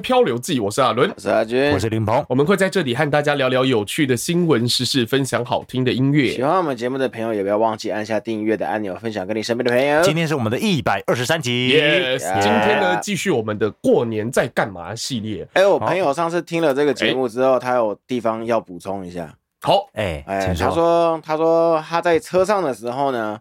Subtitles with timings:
[0.00, 2.24] 漂流记，我是阿伦，我是阿军，我是林鹏。
[2.28, 6.32] 我们会在这里和大家聊聊有趣的新闻时事，分享好听的音乐。
[6.32, 10.02] 喜欢我们节目的朋友，也不要忘记按下订阅的按钮，分享给你身边的朋友。
[10.02, 15.46] 今天是我们的一百二十三集，Yes，Yeah 今天呢继续我们的过年在干嘛系列。
[15.54, 19.34] 哎，我朋友上次听了这个节目之后，他有地方要补充一下。
[19.62, 23.38] 好，哎哎，他说他说他在车上的时候呢，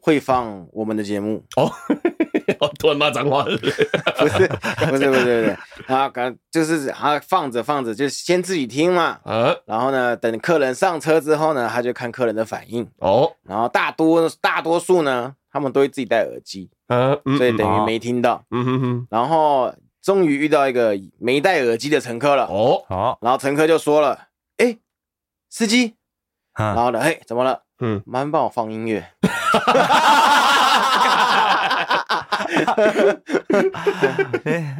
[0.00, 1.70] 会放我们的节目哦。
[2.78, 4.48] 突然骂脏话，不是不是
[4.86, 12.88] 不是不是， 他刚就是他放着放着就先自己听嘛，啊，然后呢，等客人上车之后呢，他就看客人的反应。
[12.98, 24.18] 哦，然后大多大多数呢，他们都会自己戴耳机，嗯，所以等于没听到，嗯哼哼，然后终于遇到一个没戴耳机的乘客了，哦，好，然后乘客就说了，
[24.56, 24.76] 哎，
[25.50, 25.94] 司机，
[26.56, 27.62] 然后呢，嘿，怎么了？
[27.80, 29.06] 嗯，麻烦帮我放音乐。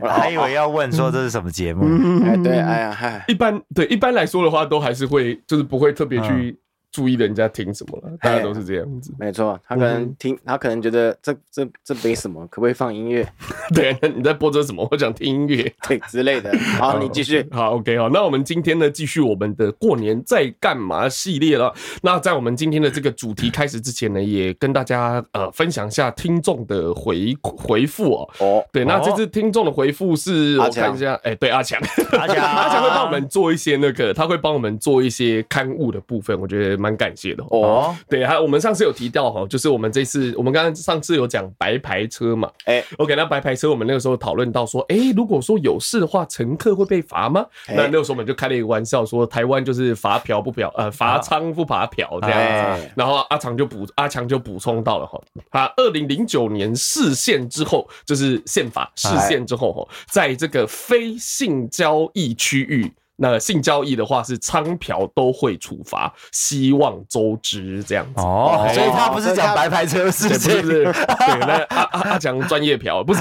[0.01, 1.85] 我 还以为要问说这是什么节目？
[2.25, 6.59] 哎，对，哎呀，嗨，一般对一般来说的话，都还是会就是不会特别去。
[6.91, 9.13] 注意人家听什么了，大家都是这样子。
[9.19, 13.27] 没错，他可能听，嗯、他可能觉得这这这没什么，可不可以放音乐？
[13.75, 14.87] 对，你在播着什么？
[14.91, 16.51] 我想听音乐， 对之类的。
[16.79, 17.47] 好，你继续。
[17.51, 21.75] 好，OK，好，那我们今天呢，继续我们的过年在干嘛系列了。
[22.03, 28.31] 那在我们今天的这个主题开始之前呢，也跟大家呃分享一下听众的回回复哦。
[28.39, 31.79] 哦，对，那这次听众的回复是我看一下，哎，对，阿强，
[32.13, 37.95] 阿强， 阿强会帮我们做一些那个，他会帮我们做一些刊物的部分，我觉得蛮感谢的哦。
[38.09, 47.45] 对，还有我们上次有提到哈，就是我们这次我们刚刚上次有讲白牌车嘛，哎，OK，那白牌车我们那个时候讨论到说，哎，如果说有事的话，乘客会被罚吗？
[47.69, 52.91] 那那个时候我们就开了一个玩笑，说台湾就是罚嫖不嫖，呃，罚娼不罚嫖这样子。
[52.97, 55.21] 然后阿强就补阿强就补充到了哈，
[55.51, 62.93] 他二零零九年释宪之后，就是宪法释宪之后哈，在这个非性交易区域。
[63.21, 70.63] 那性交易的话是娼嫖都会处罚，希望周知这样子哦，所以他不是讲白牌车是不是？
[70.63, 70.85] 不是？
[70.85, 73.21] 对，那阿阿阿强专业嫖不是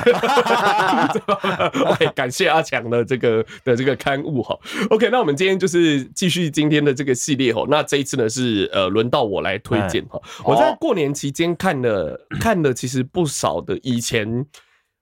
[1.83, 4.55] ？OK， 感谢阿强的这个的这个刊物哈。
[4.91, 7.65] OK，那我们今天就是继续今天的这个系列哈。
[7.67, 10.21] 那这一次呢是呃轮到我来推荐哈。
[10.43, 14.45] 我在过年期间看了看了其实不少的以前。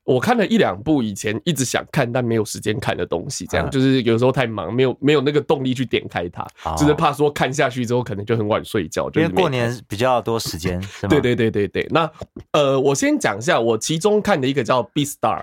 [0.06, 6.46] 我看了一两部以前一直想看但没有时间看的东西，这样就是有时候太忙，没有没有那个动力去点开它，
[6.76, 9.10] 就是怕说看下去之后可能就很晚睡觉。
[9.14, 10.80] 因为过年比较多时间，
[11.10, 11.86] 对对对对对。
[11.90, 12.10] 那
[12.52, 15.42] 呃，我先讲一下，我其中看的一个叫《Beat Star》。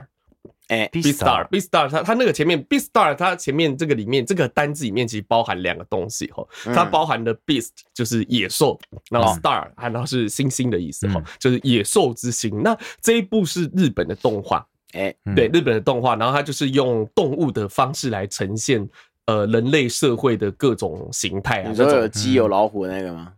[0.69, 8.79] 哎，Beastar，Beastar，它它那个前面 Beastar，它前面这个里面这个单字里面其实包含两个东西哈，它包含的 Beast 就是野兽，
[9.11, 12.63] 然后 Star 然后是星星的意思哈，就是野兽之星。
[12.63, 18.89] 那这一部是日本的动画，哎，对，日本的动画，然后它就是用动物的方式来呈现
[19.25, 21.69] 呃人类社会的各种形态啊。
[21.69, 23.33] 你说有鸡有老虎那个吗？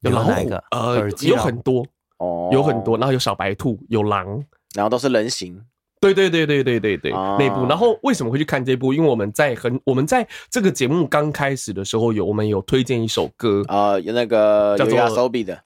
[0.00, 0.32] 有老虎，
[0.72, 1.86] 呃，有很多
[2.18, 5.64] 哦，有很多，然后有小白兔，有狼，然后都是人形。
[6.12, 7.66] 对对对对对对对，那部。
[7.66, 8.92] 然后为什么会去看这部？
[8.92, 14.98] 因为我们在很我们在这个节目刚开始的时候有我们有推荐一首歌啊，有那个叫做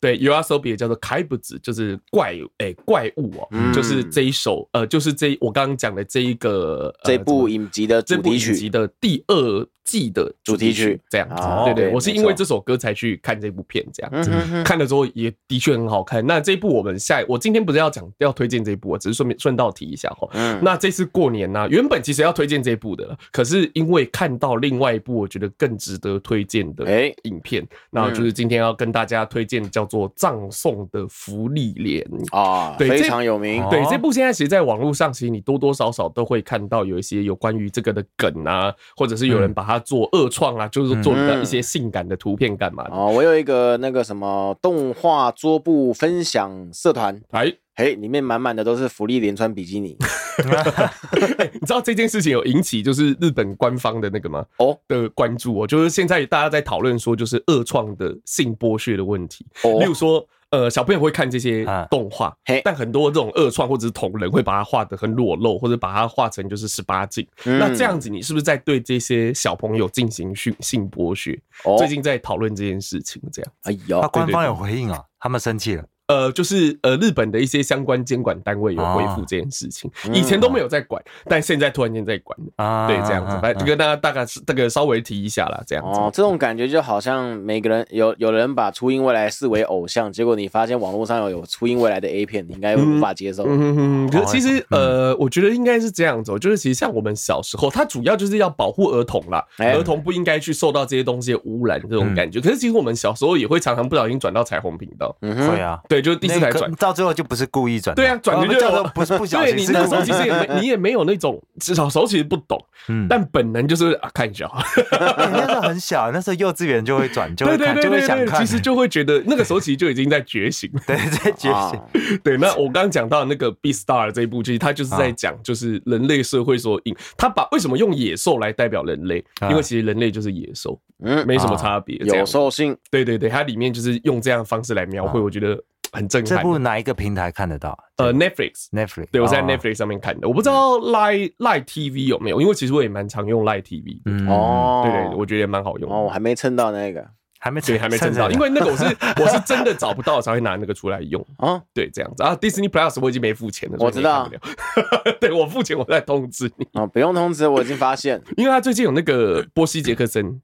[0.01, 11.43] 对 YOASOBI 叫做开不子，就是怪哎怪物哦，就是这一首呃，就是这我刚刚讲的这一个这部影集的这部影集的第二季的主题曲这样子。
[11.65, 14.31] 对对，我是因为这首歌才去看这部片这样子，
[14.63, 16.25] 看了之后也的确很好看。
[16.27, 20.29] 那这一部我们下我今天不是要讲要推荐这一部，我只是顺便顺道提一下哈。
[20.33, 26.85] 嗯，那这次过年呢、啊，原本其实要推荐这一部的，可是因为看到另外一部我觉得更值得推荐的
[27.23, 32.05] 影片，那就是今天要跟大家推荐叫做《葬送的福利莲》
[32.37, 33.67] 啊，对，非常有名。
[33.71, 42.95] 对，这部现在其实在网络上，其实你多多少少都会看到有一些有关于这个的梗啊，或者是有人把它做二创啊，就是做一些性感的图片干嘛的。
[42.95, 47.53] 哦，我有一个那个什么动画桌布分享社团，哎。
[47.81, 49.97] 嘿，里面满满的都是福利连穿比基尼。
[50.01, 54.45] 欸、 你知道这件事情有引起就是日本官方的那个吗？
[54.57, 59.47] 哦，的关注哦，就是现在大家在讨论说，就是二创的性剥削的问题。
[59.63, 67.27] 哦，例如说，呃，小朋友会看这些动画，嘿，但很多这种恶创或者是同人会把它画得很裸露，或者把它画成就是十八禁。
[67.45, 71.39] 嗯、那这样子，你是不是在对这些小朋友进行性性剥削？
[71.65, 73.53] 哦，最近在讨论这件事情，这样。
[73.65, 75.85] 哎呦，那官方有回应啊，他们生气了。
[76.09, 82.87] 呃，就是呃，日本的一些相关监管单位有恢复这件事情，以前都没有在管，但现在突然间在管啊。
[82.87, 86.01] 对，这样子，反正就跟大家大概是这个稍微提一下啦，这样子。
[86.01, 93.45] 哦，这种感觉就好像每个人有有人把初音未来视为偶像，结果你发现网络上有有初音未来的 A 片，你应该无法接受。
[93.45, 93.77] 嗯嗯
[94.07, 94.11] 嗯。
[94.11, 102.41] 可是其实呃，我觉得应该是这样子，就是其实像我们小时候，它主要就是要保护儿童啦，儿童不应该去受到这些东西的污染这种感觉。
[102.41, 105.15] 可是其实我们小时候也会常常不小心转到彩虹频道。
[105.21, 106.71] 嗯，会啊，对，就是第四台转。
[106.73, 109.57] 到最后就不是故意转，对啊，转的就不是不小心。
[109.57, 114.49] 对，你那时候其实也没， 你也没有那种小时候其实不懂，嗯，但本能就是啊，看一下。
[114.91, 118.45] 那时候很小，那时候幼稚园就会转，就会看，就会想看。
[118.45, 122.19] 其实就会觉得那个时候其实就已经在觉醒， 对，在觉醒。
[122.23, 129.25] 对，那我刚刚讲到那个《Beastars》这一部，其实它就是在讲，就是人类社会所引，他把为什么用野兽来代表人类？
[129.51, 132.77] 因为其实人类就是野兽，嗯，没什么差别，有兽性。
[132.91, 135.59] 对对对，它里面就是用这样的方式来描绘，我觉得。
[135.93, 136.37] 很震撼。
[136.37, 137.79] 这部哪一个平台看得到？
[137.97, 139.07] 呃，Netflix，Netflix。
[139.11, 140.29] 对，我在 Netflix 上面看的。
[140.29, 144.33] 我不知道 Lite Lite TV 有没有，因为其实我也蛮常用 Lite TV 的。
[144.33, 145.91] 哦，对对，我觉得也蛮好用。
[145.91, 147.05] 哦，我还没蹭到那个，
[147.41, 148.85] 还没对，还没蹭到，因为那个我是
[149.21, 151.25] 我是真的找不到才会拿那个出来用。
[151.39, 154.31] 啊，对，这样子啊，Disney Plus 我已经没付钱了，我知道。
[155.21, 156.67] 对，我付钱，我再通知你。
[156.73, 160.41] 啊，不用通知，我已经发现， 因为他最近有那个波西杰克森，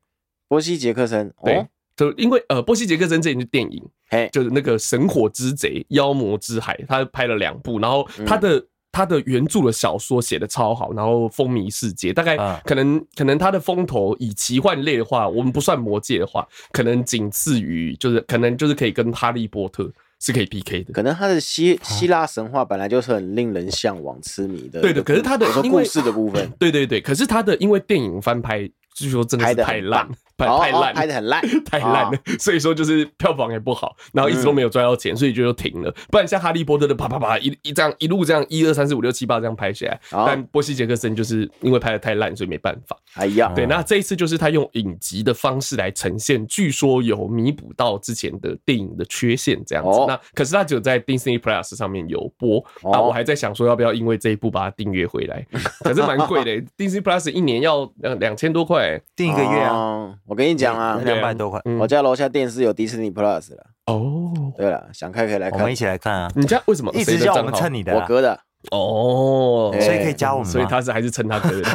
[0.48, 1.66] 波西杰克森，对。
[1.96, 3.80] 就因为呃，波西杰克森这一部电影，
[4.14, 12.12] 嘿，就是那个神火之贼、妖魔之海，他拍了两部，然后他的、嗯、他的原著的小说写的超好，然后风靡世界。
[12.12, 19.90] 大概可能、嗯、可能他的风头以奇幻类的话，我们不算魔界的话，可能仅次于就是可能就是可以跟哈利波特
[20.20, 20.92] 是可以 PK 的。
[20.92, 24.80] 可能他的希希腊神话本来就是很令人向往、痴迷的。
[24.80, 30.08] 对的，可是他的故事的部分，对对对，可是他的因为电影翻拍，据说真的是太烂。
[30.36, 35.94] 拍太烂，拍的很烂， 太烂了，所以说就是票房也不好，然后一直都没有赚到钱，所以就停了。
[36.10, 42.96] 不然像哈利波特的啪啪啪一一这样一路这样一二三四五六七八这样拍下来，但波西杰克森就是因为拍的太烂，所以没办法。
[43.14, 50.00] 哎呀，对，那这一次就是他用影集的方式来呈现，据说有弥补到之前的电影的缺陷这样子。
[50.08, 52.58] 那可是他只有在 Disney Plus 上面有播，
[52.92, 55.46] 啊，我还在想说要不要因为这一部把它订阅回来，
[55.80, 60.12] 可是蛮贵的， Disney Plus 一年要两两千多块，订一个月啊。
[60.26, 61.00] 我跟你讲啊。
[61.04, 63.64] 两百多块，我家楼下电视有迪士尼 Plus 了。
[63.86, 66.30] 哦，对了，想看可以来看，我们一起来看啊。
[66.34, 67.94] 你家为什么一直叫我们蹭你的？
[67.94, 68.38] 我哥的。
[68.70, 71.68] 哦，所以可以加我们，所以他是还是蹭他哥的。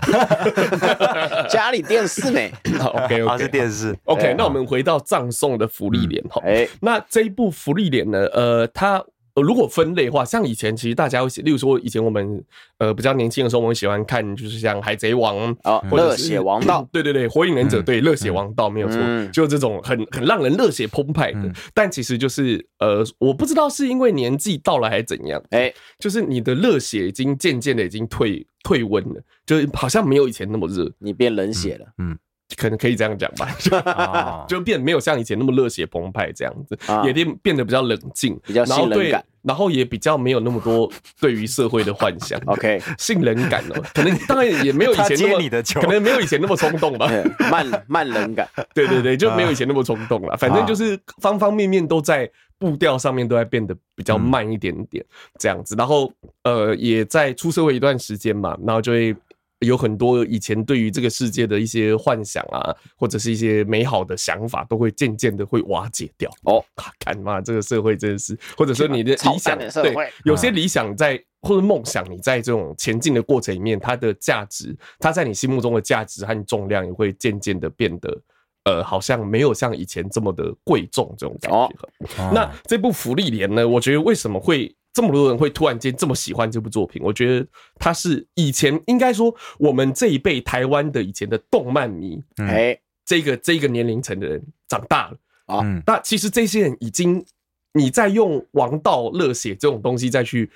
[1.48, 2.40] 家里电视呢？
[2.82, 3.96] OK OK，是电视。
[4.06, 6.42] OK，那我们回到葬送的福利脸哈。
[6.44, 8.26] 哎，那这一部福利脸呢？
[8.34, 9.04] 呃，它。
[9.36, 12.44] 如果分类的话，像以前其实大家会写，例如说以前我们
[12.78, 18.98] 呃比较年轻的时候，我们喜欢看就是像海贼王啊，热血王道，对对对，火影忍者对热血王道没有错，
[19.32, 21.52] 就这种很很让人热血澎湃的。
[21.74, 32.18] 但其实就是呃，我不知道是因为年纪到了还是怎样，哎，就是你的热血已经渐渐的已经退退温了，就是好像没有以前那么热，你变冷血了，嗯。
[32.58, 42.40] 可能可以这样讲吧， 就变没有像以前那么热血澎湃这样子，也变变得比较冷静，比较性冷感，然后也比较没有那么多对于社会的幻想。
[42.48, 47.10] OK，性冷感哦，可能当然也没有以前那么， 可能没有以前那么冲动吧，
[47.52, 50.36] 慢慢冷感，对对对，就没有以前那么冲动了。
[50.38, 55.06] 反正就是方方面面都在步调上面都在变得比较慢一点点
[55.38, 56.12] 这样子，然后
[56.44, 59.16] 呃也在出社会一段时间嘛，然后就会。
[59.60, 66.32] 有很多以前对于这个世界的一些幻想啊，或者是一些美好的想法，都会渐渐的会瓦解掉。
[66.44, 78.22] 哦，看嘛，这个社会真的是，或者说你的理想，对，有些理想在或者梦想，你在这种前进的过程里面，它的价值，它在你心目中的价值和重量，也会渐渐的变得，
[78.64, 82.32] 呃，好像没有像以前这么的贵重这种感觉。
[82.32, 83.68] 那这部福利莲呢？
[83.68, 84.74] 我觉得为什么会？
[84.94, 95.82] 这么多人会突然间这么喜欢这部作品，我觉得他是以前应该说我们这一辈台湾的以前的动漫迷，哎，这个这个年龄层的人长大了啊。
[95.86, 97.26] 那其实这些人已经
[97.74, 100.50] 你在用王道热血这种东西再去。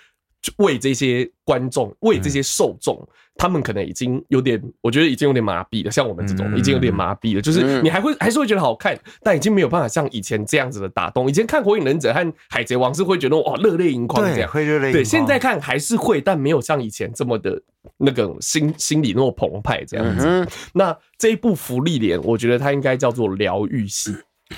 [0.57, 5.91] 为这些观众，为这些受众，他们可能已经有点，我觉得已经有点麻痹了。
[5.91, 7.41] 像我们这种，已经有点麻痹了。
[7.41, 11.29] 就是你还会还是会觉得好看，但已经没有办法像以前这样子的打动。
[11.29, 12.19] 以前看《火影忍者》和
[12.50, 14.91] 《海贼王》是会觉得哇，热泪盈眶这样，会热泪。
[14.91, 17.62] 对，现在看还是会，但没有像以前这么的
[17.97, 20.47] 那个心心里那么澎湃这样子。
[20.73, 24.13] 那这一部《福利莲》，我觉得它应该叫做疗愈系。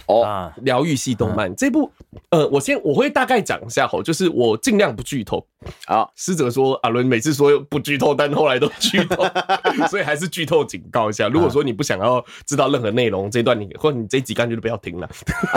[0.07, 1.91] 哦，疗愈系动漫这部，
[2.29, 5.45] 呃，我先我会大概讲一下吼，就是我尽量不剧透。
[5.85, 9.23] 啊，师哲说阿伦每次说不剧透，但后来都剧透，
[9.89, 11.27] 所以还是剧透警告一下。
[11.27, 15.09] 如果说你不想要知道任何内容，这段你或者你这集干脆就不要听了。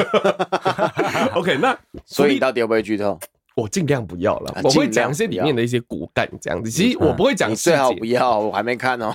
[1.35, 3.18] OK，那所以到底会不会剧透？
[3.54, 6.71] 我尽量不要了，我会讲一些里面的一些骨干这样子。
[6.71, 9.12] 其实我不会讲，你最好不要，我还没看哦。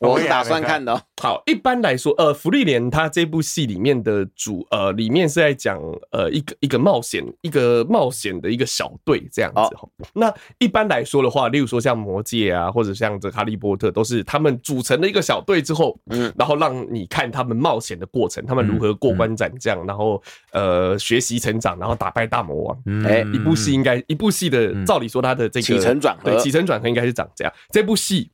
[0.00, 1.00] 我是打算看的。
[1.22, 9.60] 好，一般来说，呃，福利莲他这部戏里面的主，呃，里面是在讲，呃，一个一个冒险，一个冒险的一个小队这样子。
[9.60, 20.22] 哦、那一般来说的话，例如说像魔戒啊，或者像这哈利波特，都是他们组成了一个小队之后，嗯，然后让你看他们冒险的过程，他们如何过关斩将，然后
[20.52, 22.76] 呃学习成长，然后打败大魔王。
[23.06, 27.52] 哎、嗯，一部戏应该一部戏的，照理说它的这个起承转合，对，起承转合应该是长这样。
[27.70, 28.30] 这部戏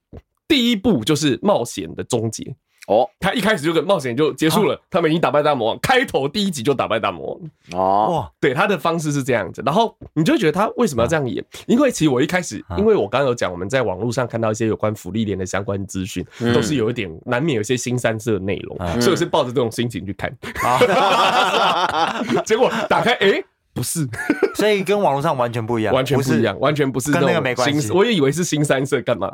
[0.52, 2.54] 第一步就是冒险的终结。
[2.88, 7.40] 哦，他一开始就跟冒险就结束了，他们已经打败大魔王，开头第一集就打败大魔
[7.72, 7.80] 王。
[7.80, 11.42] 哦，对，他的方式是这样子，然后你就觉得他为什么要这样演？
[11.66, 20.36] 因为其实我一开始，因为我刚刚有讲，我们在网络上看到一些有关福利连的相关资讯，都是有一点难免有些新三色的内容，所以我是抱着这种心情去看，
[22.44, 23.42] 结果打开哎。
[23.74, 24.06] 不是，
[24.54, 27.90] 所以跟网络上完全不一样，完全不一样，完全不是跟那个没关系。
[27.90, 29.30] 我也以为是新三色干嘛？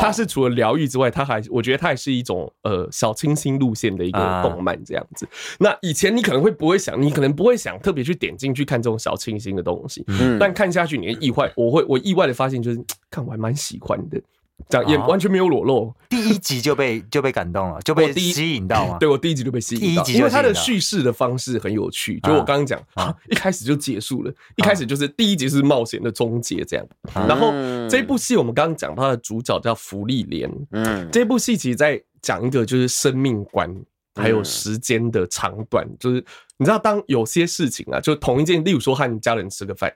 [0.00, 5.26] 它是除了疗愈之外，它还我觉得它也是一种呃小清新路线的一个动漫这样子。
[5.60, 14.20] 那以前你可能会不会想，你可能不会想特别去点进去看这种小清新的东西，嗯但看下去你的意外，我会我意外的发现就是看我还蛮喜欢的。
[14.68, 18.98] 这样也完全没有裸露，第一集就被 就被感动了，就被吸引到嘛。
[18.98, 22.18] 对，我第一集就被吸引到，因为它的叙事的方式很有趣。
[22.20, 26.86] 就我刚刚讲啊，一开始就结束了，一开始就是第一集是冒险的终结这样。
[27.14, 27.52] 然后
[27.88, 33.72] 这部戏我们刚刚讲它的主角叫芙莉莲，嗯，这部戏其实在讲一个就是生命观。
[34.16, 36.24] 还有时间的长短，就是
[36.58, 39.92] 你知道，当有些事情啊，就同一件，例如说和家人吃个饭，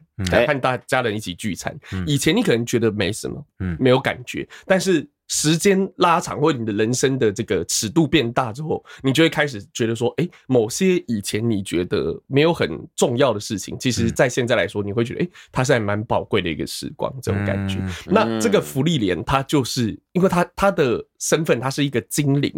[0.47, 1.75] 和大家人一起聚餐，
[2.07, 17.79] 以前你可能觉得没什么，嗯，没有感觉，但是时间拉长，或者你的人生的这个尺度变大之后，你就会开始觉得说，哎，某些以前你觉得没有很重要的事情，其实在现在来说，你会觉得，哎，它是还蛮宝贵的一个时光，这种感觉。
[18.07, 22.53] 那这个福利莲，它就是因为它它的身份，它是一个精灵，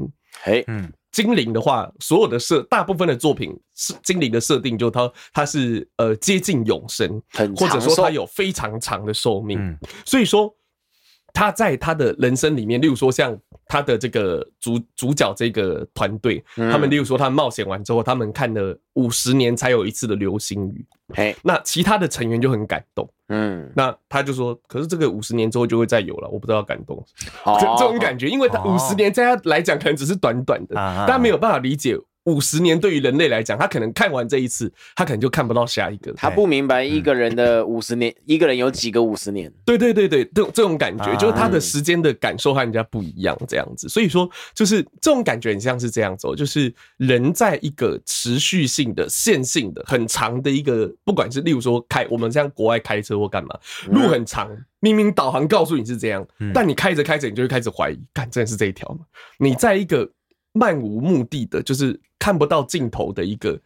[0.45, 0.93] 哎，嗯。
[1.13, 7.23] 精灵的话，所有的设大部分的作品是精灵的设定，就它它是呃接近永生，
[7.57, 9.79] 或者说它有非常长的寿命。
[10.07, 10.53] 所以说
[11.35, 13.39] 他在他的人生里面，例如说像
[13.73, 23.09] 他的这个主主角这个团队，他们例如说他冒险完之后，他们看了五十年才有一次的流星雨，嘿，那其他的成员就很感动。
[23.29, 27.03] 嗯，那他就说，可是这个五十年之后就会再有了，我不知道感动，
[27.47, 31.97] 这这种感觉，因为他五十年在他来讲可能只是短短的，大家没有办法理解。
[32.25, 36.13] 五十年对于人类来讲，他可能看完这一次，他可能就看不到下一个。
[36.13, 39.53] 他不明白一个人的五十年，一个人有几个五十年？
[39.65, 43.89] 对对对对，这这种感觉就是他的时间的感受和人家不一样，这样子。
[43.89, 54.49] 所以说，就是这种感觉很像是这样子，就是人在一个持续性的、线性的、很长的一个，不管是例如说开我们像国外开车或干嘛，路很长，
[54.79, 56.25] 明明导航告诉你是这样，
[56.55, 59.01] 但你开着开着，你就会开始怀疑，干，真的是这一条吗？
[59.39, 60.09] 你在一个。
[60.53, 63.61] 漫无目的的，就是看不到尽头的一个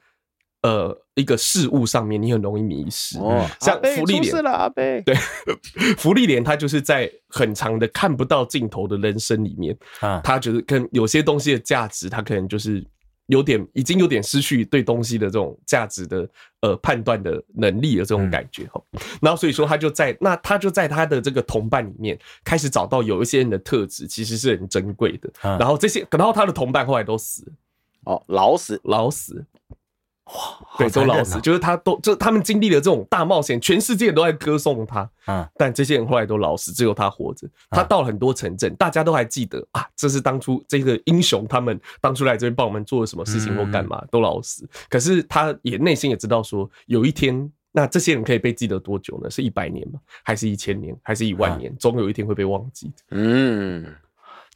[0.63, 3.19] 呃一个事物上面，你很容易迷失。
[3.19, 5.15] 哦，像福利脸了，阿贝，对，
[5.99, 12.85] 福利莲他就是在很长的看不到尽头的人生里面啊，他觉得跟有些东西的价值，他可能就是。
[13.27, 16.29] 有点已经有点失去对东西的这种价值的
[16.61, 18.81] 呃判断的能力的这种感觉哈，
[19.21, 27.45] 然后所以说他就在那他就在他的这个同伴里面开始找到有一些人的特质其实是很珍贵的，然后这些然后他的同伴后来都死，
[28.05, 28.81] 哦，老死。
[28.85, 29.45] 老死。
[30.27, 37.49] 哇，对，都老死，就是他都就他们经历了这种大冒险，全世界都在歌颂他，嗯，但这些人后来都老死，只有他活着。
[37.71, 44.69] 他到了很多城镇，大家都还记得啊，这是当初这个英雄他们当初来这边帮我们做了什么事情或干嘛，都老死。
[44.89, 49.31] 可是他也内心也知道说，有一天，那这些人可以被记得多久呢？
[49.31, 50.01] 是一百年吗？
[50.25, 50.97] 还是一千年？
[51.03, 51.73] 还是一万年？
[51.79, 53.03] 总有一天会被忘记的。
[53.11, 53.87] 嗯。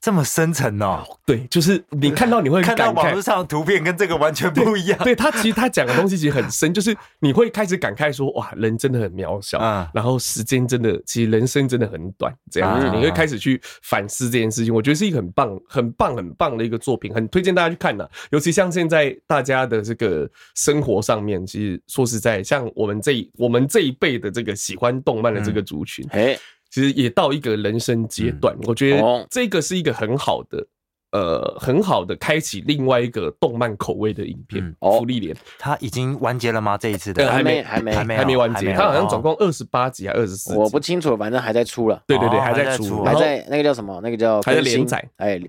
[0.01, 4.99] 这么深沉哦，对，就是你看到你会 看到网络上的图片跟这个完全不一样。
[5.05, 9.59] 对，对他其实他讲的东西其实很深，就是你会开始感慨说，哇，人真的很渺小，
[9.93, 14.75] 然后时间真的，其实人生真的很短，这样子，你会开始去反思这件事情。
[14.75, 18.11] 我觉得是一个很棒、很棒、很棒的一个作品，很推荐大家去看的。
[18.31, 26.39] 尤其像现在大家的这个生活上面，其实说实在，像我们这一我们这一辈的这个喜欢动漫的这个族群，哎。
[26.71, 30.67] 其实也到一个人生阶段，我觉得这个是一个很好的
[31.13, 34.65] 呃很好的开启另外一个动漫口味的影片。
[34.65, 36.79] 嗯、芙莉莲，它已经完结了吗？
[36.79, 37.31] 这一次的？
[37.31, 38.17] 还没还没还没。
[38.17, 38.37] 还没。
[38.37, 42.01] 完结，它好像总共二十八集还二十四集，我不清楚，反正还在出了。
[42.07, 44.01] 对对对，还在出，还在那个叫什么？
[44.03, 45.41] 那个叫还在连载，哎。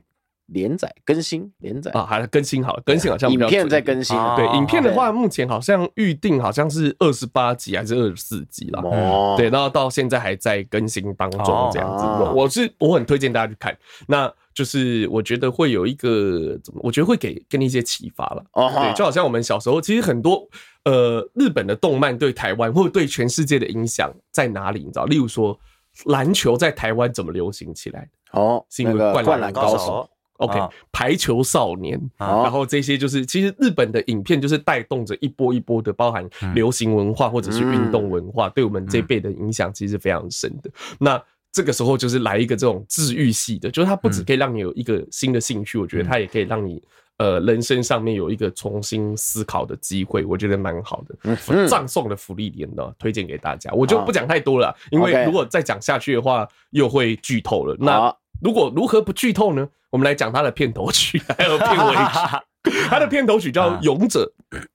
[0.53, 4.15] 连载更新，连载啊，还是更新好了，更新好像影片在更新。
[4.36, 8.81] 对，影片的话，目前好像预定好像是二十八集还是二十四集了。
[8.81, 12.05] 哦，对，然后到现在还在更新当中，这样子。
[12.36, 13.75] 我是我很推荐大家去看，
[14.08, 16.81] 那就是我觉得会有一个怎么？
[16.84, 18.43] 我觉得会给给你一些启发了。
[18.53, 20.46] 哦，对，就好像我们小时候，其实很多
[20.84, 24.79] 呃日本的动漫对台湾或者对全世界的影响在哪里？
[24.79, 25.58] 你知道，例如说
[26.05, 28.39] 篮球在台湾怎么流行起来的？
[28.39, 30.10] 哦，是因为灌篮高手。
[30.41, 30.60] OK，
[30.91, 40.69] 排球少年，然后这些就是其实日本的影片就是带动着一波一波的，包含流行文化或者是运动文化，对我们这辈的影响其实是非常深的。
[41.00, 41.21] 那
[41.51, 46.81] 这个时候就是来一个这种治愈系的，就是它不只可以让你有一个新的兴趣，我觉得它也可以让你
[47.17, 51.36] 呃人生上面有一个重新思考的机会，我觉得蛮好的。
[51.67, 57.75] 葬送的福利点呢，推荐给大家，我就不讲太多了，因为如果再讲下去的话又会剧透了。
[57.77, 59.69] 那如果如何不剧透呢？
[59.89, 62.38] 我们来讲它的片头曲，还有片尾曲。
[62.88, 64.31] 它的片头曲叫《勇者》，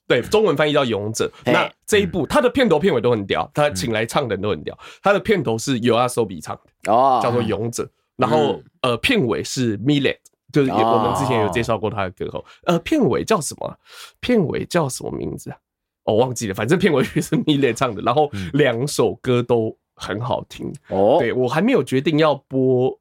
[0.09, 1.31] 对，中文翻译叫《勇者》。
[1.53, 4.77] 那这一部它的片头片尾都很屌，他请来唱的人都很屌。
[5.03, 7.85] 它的片头是 YOASOBI 唱的，哦，叫做《勇者》。
[8.17, 10.19] 然后呃，片尾是 Millet，
[10.53, 12.45] 就是我们之前有介绍过他的歌后。
[12.65, 13.79] 呃，片尾叫什么？
[14.21, 15.57] 片尾叫什么名字啊？
[16.05, 18.03] 我忘记了，反正片尾曲是 Milet 唱的。
[18.03, 20.73] 然后两首歌都很好听。
[20.89, 22.99] 哦，对，我还没有决定要播。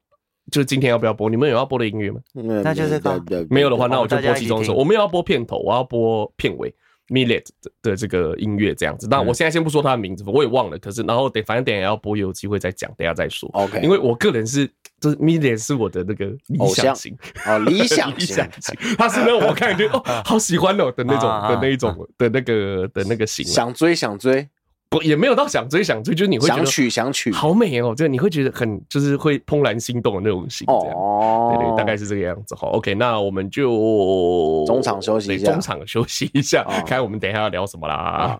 [0.52, 1.30] 就是今天要不要播？
[1.30, 2.20] 你们有要播的音乐吗？
[2.34, 3.02] 那就是
[3.50, 4.74] 没有的话，那我就播其中一首。
[4.74, 6.74] 我们要播片头，我要播片尾。
[7.08, 7.46] Millet
[7.84, 9.08] 的这个音乐这样子。
[9.08, 10.80] 那我现在先不说他的名字，我也忘了。
[10.80, 13.48] 可是然后等，反正等下要播，有机会再讲，等下再说。
[13.54, 14.68] OK，因为我个人是，
[15.00, 18.75] 就是 Milet 是我的那个理想型哦，理想理想型。
[18.98, 24.50] 他是那种我看觉哦，好喜欢哦的那种的那一种的那个的那个型，想追想追。
[24.96, 32.70] 不，也没有到想追想追，就是你会想娶想娶，好美哦，就你会觉得很就是会怦然心动的那种心，这样，哦，对对，大概是这个样子哈。
[32.70, 38.40] OK，那我们就中场休息一下，中场休息一下，看我们等一下要聊什么啦。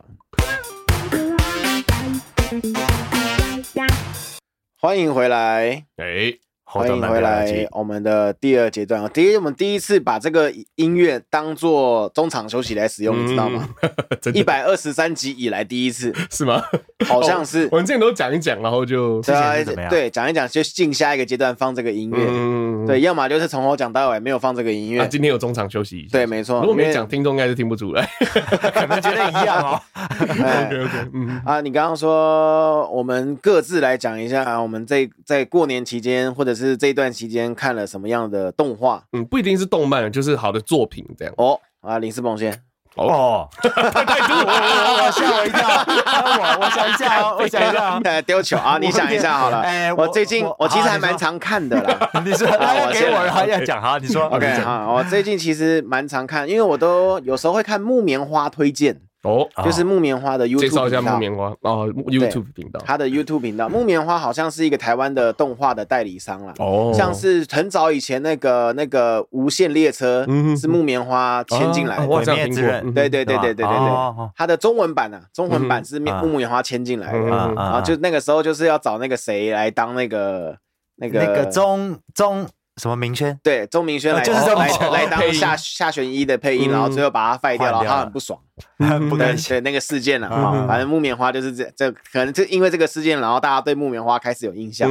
[4.80, 6.45] 欢迎回来，哎。
[6.68, 13.70] 欢迎回来，我们的第二阶段啊，第一，我们第一次把这个音乐当做中场休息来使用，你知道吗？
[14.34, 16.62] 一百二十三集以来第一次，是吗？
[17.08, 17.70] 好像是。
[17.72, 25.08] 我们之前都讲一讲，然后就对对，讲一讲就进下一个阶段放这个音乐，嗯对，要么就是从头讲到尾没有放这个音乐。
[25.08, 26.60] 今天有中场休息一下，对，没错。
[26.62, 28.10] 如果没讲，听众应该是听不出来，
[28.74, 29.80] 可能觉得一样哦。
[30.20, 36.65] OK OK，嗯啊，你刚刚说我们各自来讲一下，我们在在过年期间或者是。
[36.65, 39.03] 是这一段期间看了什么样的动画？
[39.13, 41.31] 嗯，不一定是动漫，就是好的作品这样。
[41.37, 42.51] 哦啊，林思鹏先。
[42.96, 43.70] 哦，太
[44.27, 45.68] 多了，我吓我一跳。
[45.68, 48.79] 我我想一下，我想一下， 丢球啊！
[48.81, 49.59] 你想一下好了。
[49.59, 52.09] 哎，我最近我其实还蛮常看的啦。
[52.25, 54.00] 你说，我给我还要讲哈？
[54.01, 59.00] 你说，OK 哈，我最近其实蛮常看，因为我都有时候会看木棉花推荐。
[59.25, 61.53] 哦，就是木棉花的 YouTube 介绍一下木棉花。
[61.61, 66.53] 哦，YouTube 频道，他的 YouTube 频道，木棉花好像是一个台湾的动画的代理商啦。
[66.59, 72.61] 哦，像是很早以前那个那个无限列车是木棉花签进来的，我好像听过。
[72.94, 77.20] 对对对对对对对，他的中文版呢，中文版是木木棉花签进来的，
[77.55, 80.55] 然后就那个时候就是要找那个谁来当那个
[80.98, 82.48] 那个那个中中。
[82.81, 83.40] 什么明轩？
[83.42, 88.38] 对，钟明轩来就是来来当下下弦一的配音，然后最后把他废掉，然后他很不爽，
[89.09, 90.66] 不敢对那个事件了啊。
[90.68, 94.90] 反正木棉花就是这这，可能就因为这个事件，然后大家对木棉花开始有印象。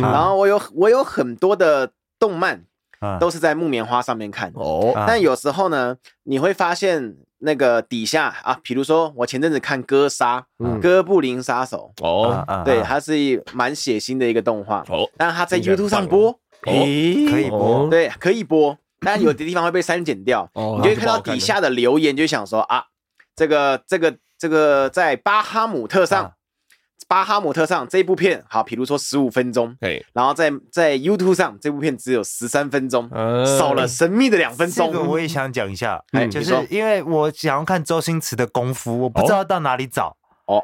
[0.00, 2.62] 然后我有我有很多的动漫
[3.18, 10.46] 都是在木棉花上面看哦，但有时候呢，你会发现那个底下啊，比如说我前阵子看哥杀
[10.80, 14.84] 哥布林杀手哦，对，它是蛮血腥的一个动画。
[14.88, 16.38] 哦，但是它在 YouTube 上播。
[16.66, 20.48] 诶，可以播，对，可以播，但有的地方会被删减掉。
[20.54, 22.84] 你就会看到底下的留言，就想说啊，
[23.36, 26.32] 这个这个这个在巴哈姆特上，
[27.06, 29.76] 巴哈姆特上这部片，好，比如说十五分钟，
[30.12, 33.08] 然后在在 YouTube 上这部片只有十三分钟，
[33.58, 34.90] 少了神秘的两分钟。
[34.90, 40.08] 这个我也想讲一下，就是因为我想要看周星驰的功夫，我不知道到哪里找。
[40.08, 40.14] 哦，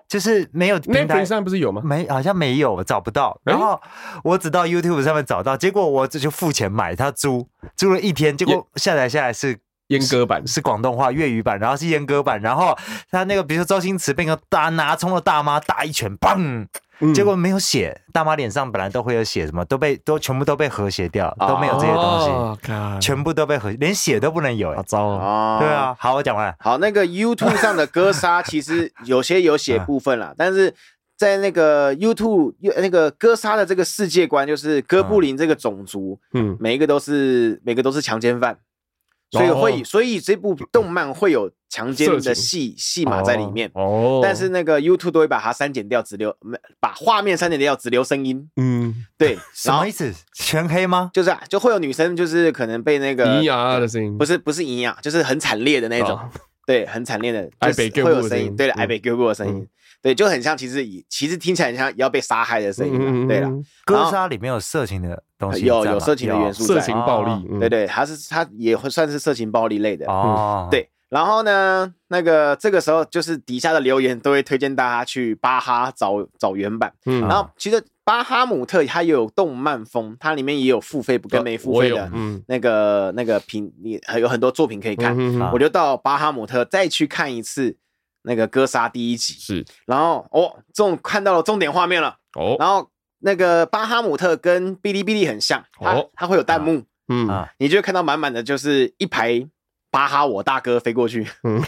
[0.07, 1.81] 就是没有平台上不是有吗？
[1.85, 3.38] 没，好像没有，我找不到。
[3.45, 3.81] 然后
[4.23, 12.40] 我只到 YouTube 上面找到，结果我这就付钱买他租，租了一天，结果下载下来是阉割版，是广东话粤语版，然后是阉割版。
[12.40, 12.77] 然后
[13.11, 16.66] 他那个，比如说周星驰被个大拿葱的大妈打一拳，砰，
[17.14, 25.06] 结果没有血，大妈脸上本来都会有血，什么都被都全部都被和谐掉，都没有这些东西，全部都被和，连血都不能有，好糟。
[25.06, 25.58] 啊！
[25.58, 26.54] 对啊，好，我讲完。
[26.58, 30.74] 好，那个 YouTube 上的哥杀 其实有些有写部分啦，但是
[31.16, 38.56] 在那个 YouTube 那个哥杀的这个世界观，就是哥布林这个种族，嗯，每一个都是每个都是强奸犯。
[39.31, 43.71] 所以会，所以这部动漫会有强奸的戏戏码在里面。
[43.75, 46.37] 哦，但是那个 YouTube 都会把它删减掉，只留
[46.81, 48.49] 把画面删减掉，只留声音。
[48.57, 49.38] 嗯， 对。
[49.55, 50.12] 什么意思？
[50.35, 51.11] 全黑吗？
[51.14, 56.19] 就是啊，就会有女生，就是可能被那个咿呀的声音，不是不是咿呀，就是很惨烈的那种。
[56.66, 58.55] 对，很惨烈的，就是会有声音。
[58.55, 59.66] 对了，爱被 Q 过的声音。
[60.02, 63.28] 对，就很像，其实以其实听起来很像要被杀害的声音。
[63.28, 63.50] 对了，
[63.84, 67.58] 哥杀里面有色情的东西，有有色情的元素，色情暴力。
[67.58, 70.06] 对对，它是它也会算是色情暴力类的。
[70.06, 70.88] 哦，对。
[71.10, 76.90] 然后呢，那个这个时候就是底下的留言都会推荐大家去巴哈找找原版。
[77.04, 77.20] 嗯。
[77.28, 85.14] 然后其实巴哈姆特它也有动漫风，它里面也有付费不跟没付费的，嗯，那个那个品，你还有很多作品可以看。
[85.52, 87.76] 我就到巴哈姆特再去看一次。
[88.22, 92.88] 那个哥杀第一集是，然后哦，重看到了重点画面了哦，然后
[93.20, 99.46] 那个巴哈姆特跟哔哩哔哩很像，它它会有弹幕，嗯，你就会看到满满的就是一排
[99.90, 101.61] 巴哈我大哥飞过去，嗯，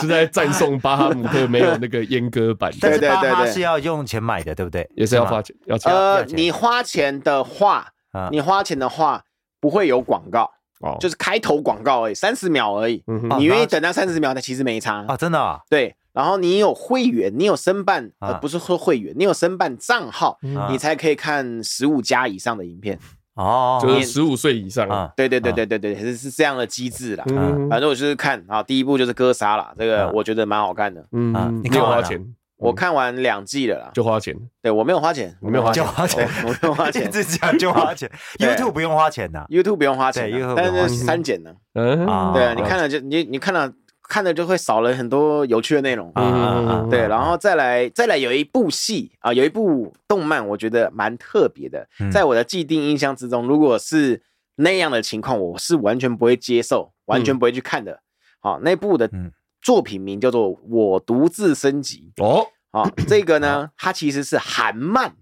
[0.00, 4.88] 是在赞颂巴哈姆特没有那个阉割版，对对对，是要用钱买的，对不对？
[4.94, 5.92] 也是要花钱，要钱。
[5.92, 7.88] 呃，你花钱的话，
[8.30, 9.22] 你花钱的话
[9.60, 10.50] 不会有广告。
[10.80, 13.02] 哦，就是开头广告而已，三十秒而已。
[13.06, 15.60] 嗯哼，你愿意等到三十秒，那其实没差啊，真的啊。
[15.68, 20.38] 对，然后你有会员，你有申办，呃，不是说会员，你有申办账号，
[20.70, 22.98] 你才可以看十五加以上的影片。
[23.34, 25.12] 哦，就是十五岁以上啊。
[25.16, 27.24] 对对对对对对，是是这样的机制啦。
[27.28, 31.06] 嗯，反正我就是看啊，第一部就是哥杀了，这个我觉得蛮好看的。
[31.12, 32.20] 嗯，你看多少钱？
[32.58, 34.34] 我看完两季了啦，就花钱。
[34.60, 38.10] 对，我没有花钱，我没有花钱，就花钱，我没有花钱，自己讲就花钱。
[38.38, 41.54] YouTube 不用花钱的，YouTube 不用花钱，但是删减呢。
[41.74, 43.72] 嗯，对啊，你看了就你你看了
[44.08, 46.10] 看了就会少了很多有趣的内容。
[46.16, 54.20] 嗯，对，然后再来再来有一部戏啊，有一部动漫，我觉得蛮特别的，在我的既定印象之中，如果是
[54.56, 58.00] 那样的情况，我是完全不会接受，完全不会去看的。
[58.40, 59.08] 好，那部的。
[59.60, 65.14] 作品名叫做《我独自升级》哦，好，这个呢，它其实是韩漫，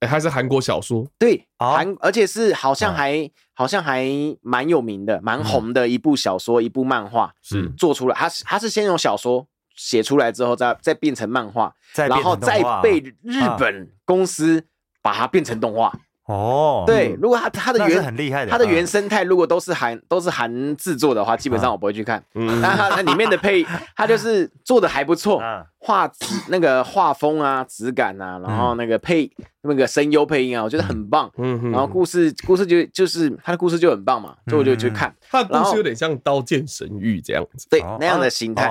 [0.00, 4.06] 哎，它是韩国小说，对，韩，而且是好像还好像还
[4.42, 7.68] 蛮有名的，蛮红的一部小说，一部漫画是。
[7.76, 14.66] 做出来，它是它是先用小说写出来之后，再再变成漫画，然后再被日本公司
[15.02, 15.92] 把它变成动画。
[16.28, 22.22] 哦，对，如果它它的原很厉害的，它的原生态如果都是韩都是韩制作的话，基本上我不会去看。
[22.34, 23.64] 嗯，但它它里面的配，
[23.96, 25.40] 它就是做的还不错，
[25.78, 29.30] 画质那个画风啊，质感啊，然后那个配
[29.62, 31.30] 那个声优配音啊，我觉得很棒。
[31.38, 35.14] 嗯，然后故事故事就就是它的故事就很棒嘛，所以我就去看。
[35.30, 38.68] 它的故事有点像《刀剑神域》这样子，对，那样的形态，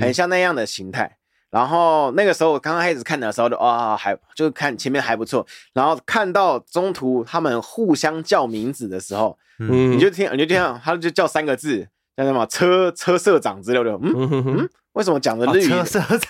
[0.00, 1.18] 很像那样的形态。
[1.56, 14.68] 然后那个时候我刚刚开始看的时候就啊还就看前面还不错，然后看到中途他们互相叫名字的时候，嗯，你就听你就听到他就叫三个字叫什么车车社长之类的，嗯嗯。
[14.92, 15.70] 为什么讲的日语？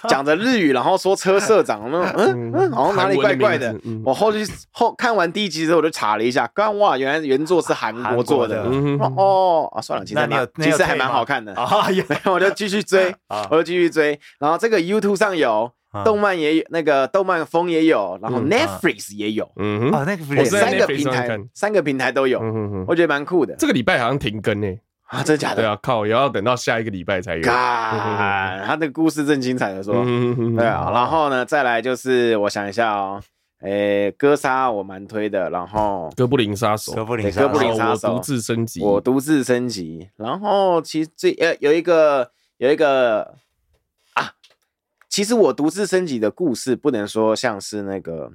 [0.09, 3.73] 讲的日语，然后说车社长， 嗯嗯，好像哪里怪怪的。
[4.05, 8.65] 我后去后看完第一集之后，我就查了一下，刚哇，原来原作是韩国做的。
[9.17, 11.55] 哦啊，算了，其实其实还蛮好看的。
[11.55, 13.15] 啊 有，我就继续追，
[13.51, 14.19] 我就继续追。
[14.41, 15.71] 然后这个 YouTube 上有
[16.05, 19.49] 动漫，也有那个动漫风也有，然后 Netflix 也有。
[19.61, 22.41] 嗯哼，我三个平台，三个平台都有。
[22.89, 23.55] 我觉得蛮酷的。
[23.57, 24.81] 这个礼拜好像停更诶。
[25.11, 25.57] 啊，真的假的？
[25.57, 27.51] 对啊，靠，也要等到下一个礼拜才有。
[27.51, 30.05] 啊， 他的故事正精彩的说，
[30.57, 30.91] 对啊。
[30.93, 33.23] 然后呢，再来就是我想一下哦，
[33.61, 40.09] 诶，哥杀我蛮推的，然后哥布林杀手，哥布林哥布林杀手，我独自升级，我独自升级。
[40.17, 43.23] 然后其实这呃有一个有一个
[44.15, 44.33] 啊，
[45.09, 48.33] 其实我独自升级的故事不能说像是那个。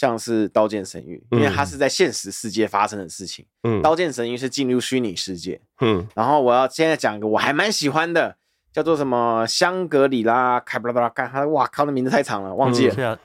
[0.00, 3.44] 像是《刀剑神域》，因为它是在现实世界发生的事情。
[3.64, 5.60] 嗯，《刀剑神域》是进入虚拟世界。
[5.82, 8.34] 嗯，然后我要现在讲一个我还蛮喜欢的，
[8.72, 13.18] 叫做什么香格里拉开布拉布拉干，他哇靠，那名字太长了，忘记了。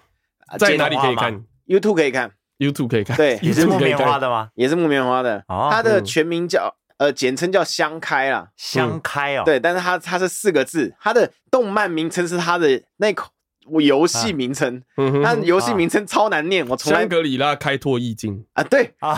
[0.60, 3.16] 在哪里可以看？YouTube 可以看，YouTube 可以看。
[3.16, 4.50] 对，也是木棉花的吗？
[4.56, 5.46] 也是木棉花的。
[5.48, 8.50] 它的全名叫呃，简称叫香开啦。
[8.58, 9.44] 香开哦。
[9.46, 13.30] 对，但是它它是四个字，它的动漫名称是它的那口。
[13.66, 14.82] 我游戏名称，
[15.24, 16.68] 它游戏名称超难念。
[16.68, 19.16] 我从香格里拉开拓意境啊，对啊，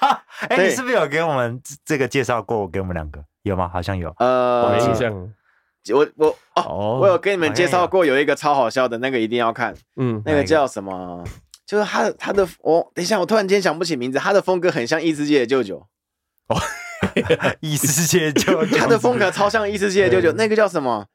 [0.48, 2.68] 哎，你是不是有给我们这个介绍过？
[2.68, 3.68] 给我们两个有吗？
[3.72, 5.12] 好像有，呃，我没印象。
[5.94, 11.22] 我我哦，我有跟你们介绍过有一个超好笑的那个一定要看，嗯，那个叫什么？
[11.64, 15.86] 就是他他的我等一下，我突然间想不起名字，他的风格很像异世界的舅舅。
[16.48, 16.56] 哦，
[17.60, 21.06] 异世界舅舅， 他的风格超像异世界的舅舅，那个叫什么？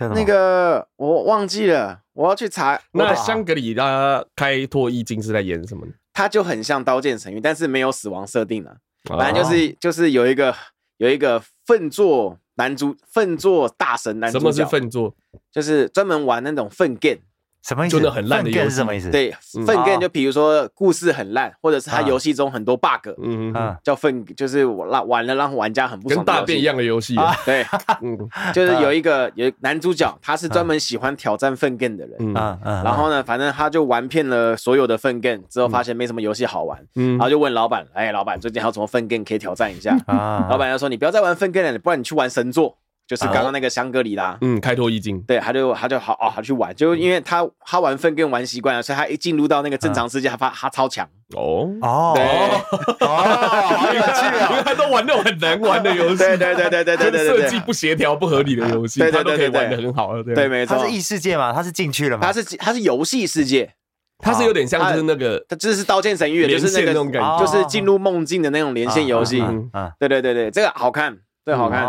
[0.00, 2.80] 那个我忘记了，我要去查。
[2.92, 5.92] 那香格里拉开拓意境是在演什么呢？
[6.12, 8.76] 他就很像刀剑神域，但是没有死亡设定了。
[9.04, 10.54] 反正就是就是有一个
[10.96, 14.40] 有一个粪作男主，粪作大神男主角。
[14.40, 15.14] 什么是粪作？
[15.52, 17.20] 就是专门玩那种粪 game。
[17.68, 17.96] 什么意思？
[17.96, 19.10] 真的很烂的游戏是什么意思？
[19.10, 19.30] 对，
[19.66, 26.24] 粪 game 就比如说故事很烂，或者是他游戏中很多 bug，嗯嗯，叫粪，就是我让玩了让玩家很不爽。
[26.24, 27.62] 跟大便一样的游戏， 对，
[28.02, 28.16] 嗯，
[28.54, 32.34] 就是有一个有男主角，他是专门喜欢挑战粪 game 的人，嗯。
[32.64, 39.94] 嗯，然后呢，反正他就玩遍了所有的粪 game 之后，发现没什么游戏好玩，嗯，然后就问老板，哎，老板最近还有什么粪 game 可以挑战一下？
[40.06, 42.78] 啊，老板就说你不要再玩粪 game 了，不然你去玩神作。
[43.08, 51.08] 就是刚刚那个香格里拉，嗯，开拓意境，对，他就他就好哦，他去玩，就因为他他玩粪跟玩习惯了，所以他一进入到那个正常世界，他发他超强。
[51.34, 51.66] 哦。
[51.80, 52.22] 哦，对。
[53.06, 61.50] 哦，好有趣啊，因为他都玩那种很难玩的游戏，对对对对对对对，设计不协调、不合理的游戏，他都可以玩的很好，对，对，没错，他是异世界嘛？
[61.50, 62.26] 他是进去了嘛？
[62.26, 63.72] 他是他是游戏世界，
[64.18, 71.86] 他是有点像就是那个，他就是刀剑神域，就是那种感觉，就是进入梦境的那种连线游戏，嗯，对对对对，这个好看，对，好看。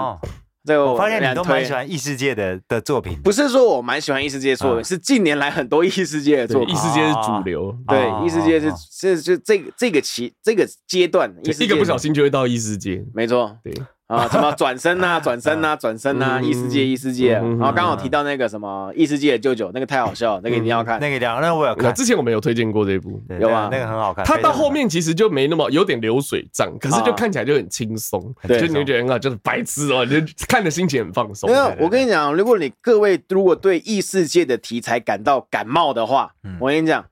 [0.67, 13.74] 我发现你都蛮喜欢异世界的的作品，不是说我蛮喜欢异世界作品，是近年来很多异世界的作品，异世界是主流，对，异世界是是就这个这个期这个阶段，一个不小心就会到异世界，没错，对。
[14.10, 17.34] 啊， 什么转身 呐，转身呐，转身呐，异世界，异世界。
[17.34, 21.00] 然后刚好提到那个什么异世界的舅舅，那个太好笑了，那个一定要看。
[21.00, 21.93] 那个一定要，那我有看。
[21.93, 24.26] 之前我们有推荐过这一部，有啊，那个很好看。
[24.26, 30.15] 它到后面其实就没那么有点流水账，可是就看起来就很轻松，就你会觉得很好，就是白痴哦，就
[30.48, 31.48] 看的心情很放松。
[31.50, 37.06] 没有，我跟你讲，如果你各位如果对异世界的题材感到感冒的话，我跟你讲。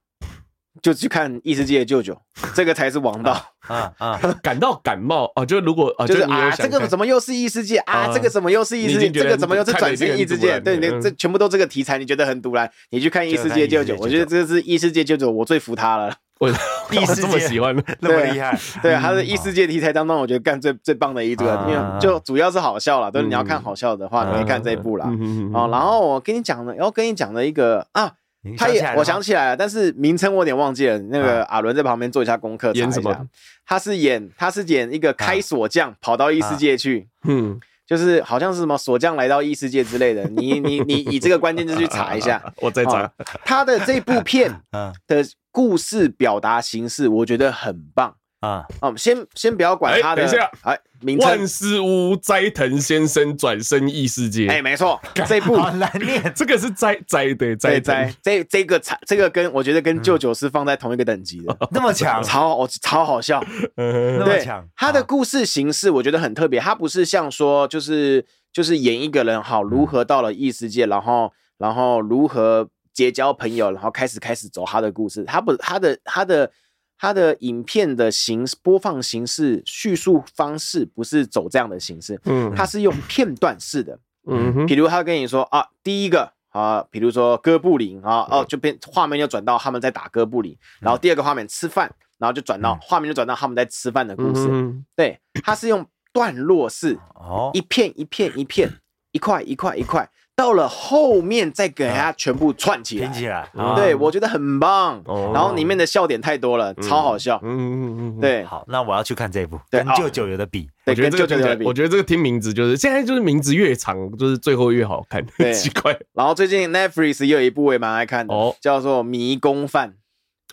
[0.82, 2.18] 就去看异世界的舅舅，
[2.54, 3.32] 这个才是王道
[3.68, 4.20] 啊啊！
[4.42, 8.12] 感到感冒哦，就如果就是啊，这个怎么又是异世界啊？
[8.14, 9.10] 这个怎么又是异世界？
[9.12, 10.60] 这个怎么又是转生异世界？
[10.60, 12.72] 对，你这全部都这个题材，你觉得很独来？
[12.92, 16.14] 你去看异世界舅舅，我觉得这是异世界舅舅，我最服他了。
[16.40, 16.48] 我
[16.94, 23.10] 异世界喜欢那么厉害，对，他是异世界题材当中，我觉得干最最棒的一个，因为就主要是好笑了。
[23.10, 25.06] 对你要看好笑的话，你可以看这一部了。
[25.52, 28.12] 哦，然后我跟你讲的，然后跟你讲的一个啊。
[28.56, 30.98] 他也，我想起来了，但是名称我有点忘记了。
[31.10, 33.28] 那个阿伦在旁边做一下功课，演什么？
[33.66, 40.24] 他是演，他是演一个开锁匠跑到异世界去，嗯，就是好像是什么锁匠来到异世界之类的。
[40.30, 43.12] 你你你以这个关键字去查一下，我在查。
[43.44, 44.62] 他的这部片
[45.08, 48.16] 的故事表达形式，我觉得很棒。
[48.40, 55.58] 啊，我们先先不要管他的，等一下，哎，名万事屋斋藤先生转身异世界，哎，没错，这部。
[55.58, 63.44] 好难念，这个是斋斋对斋斋，这这个才这个跟我觉得跟舅舅是放在同一个等级的， 那么强，超超好笑，
[63.76, 68.24] 那么强，他的故事形式我觉得很特别，他不是像说就是
[68.54, 76.52] 就是演一个人好如何到了异世界，然后然后如何结交朋友，然后开始开始走他的故事，他不他的他的。
[76.98, 94.48] 他的影片的形式播放形式、叙述方式不是走这样的形式，嗯，它是用片段式的，嗯哼，比如他跟你说啊，第一个啊，比如说哥布林啊，哦，就变画面就转到他们在打哥布林，然后第二个画面吃饭，然后就转到画面就转到他们在吃饭的故事，
[94.96, 98.72] 对，它是用段落式，哦，一片一片一片，
[99.12, 100.10] 一块一块一块。
[100.38, 105.04] 到了后面再给它全部串起来，拼起来，对，我觉得很棒。
[105.34, 107.40] 然后里面的笑点太多了，超好笑。
[107.42, 108.44] 嗯嗯嗯，对。
[108.44, 110.70] 好，那我要去看这一部，跟舅舅有的比。
[110.86, 115.26] 我觉得这个，我觉得这个听名字就是现在就是名字越长，就是最后越好看。
[115.38, 115.98] 很奇怪。
[116.14, 119.96] 然后最近 Netflix 也有一部我也蛮爱看的，叫做《迷宫饭》。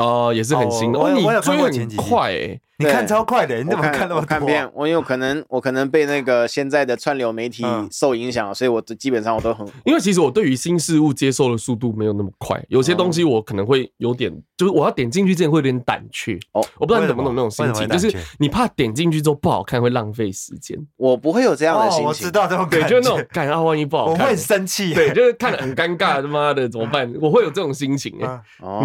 [0.03, 0.99] 哦，也是很新的。
[0.99, 2.59] 哦，你追很快诶。
[2.79, 4.17] 你看超快的，你怎么看那么多？
[4.17, 9.67] 我看片，我有可能我可能被那个现在的串流媒体受影响，所以我基本上我都很。
[9.85, 16.39] 因为其实我对于新事物接受的速度没有那么快，有些东西我可能会有点，就是我要点进去之前会有点胆怯。
[16.53, 20.79] 哦，我不知道你懂不懂那种心情，就是你怕点进去之后不好看会浪费时间。
[20.97, 24.93] 我不会有这样的心情，我知道这种感觉，就那种感觉，万一不好看，我会很生气。
[24.93, 27.13] 对，就是看得很尴尬，他妈的怎么办？
[27.21, 28.41] 我会有这种心情哎。
[28.61, 28.83] 哦，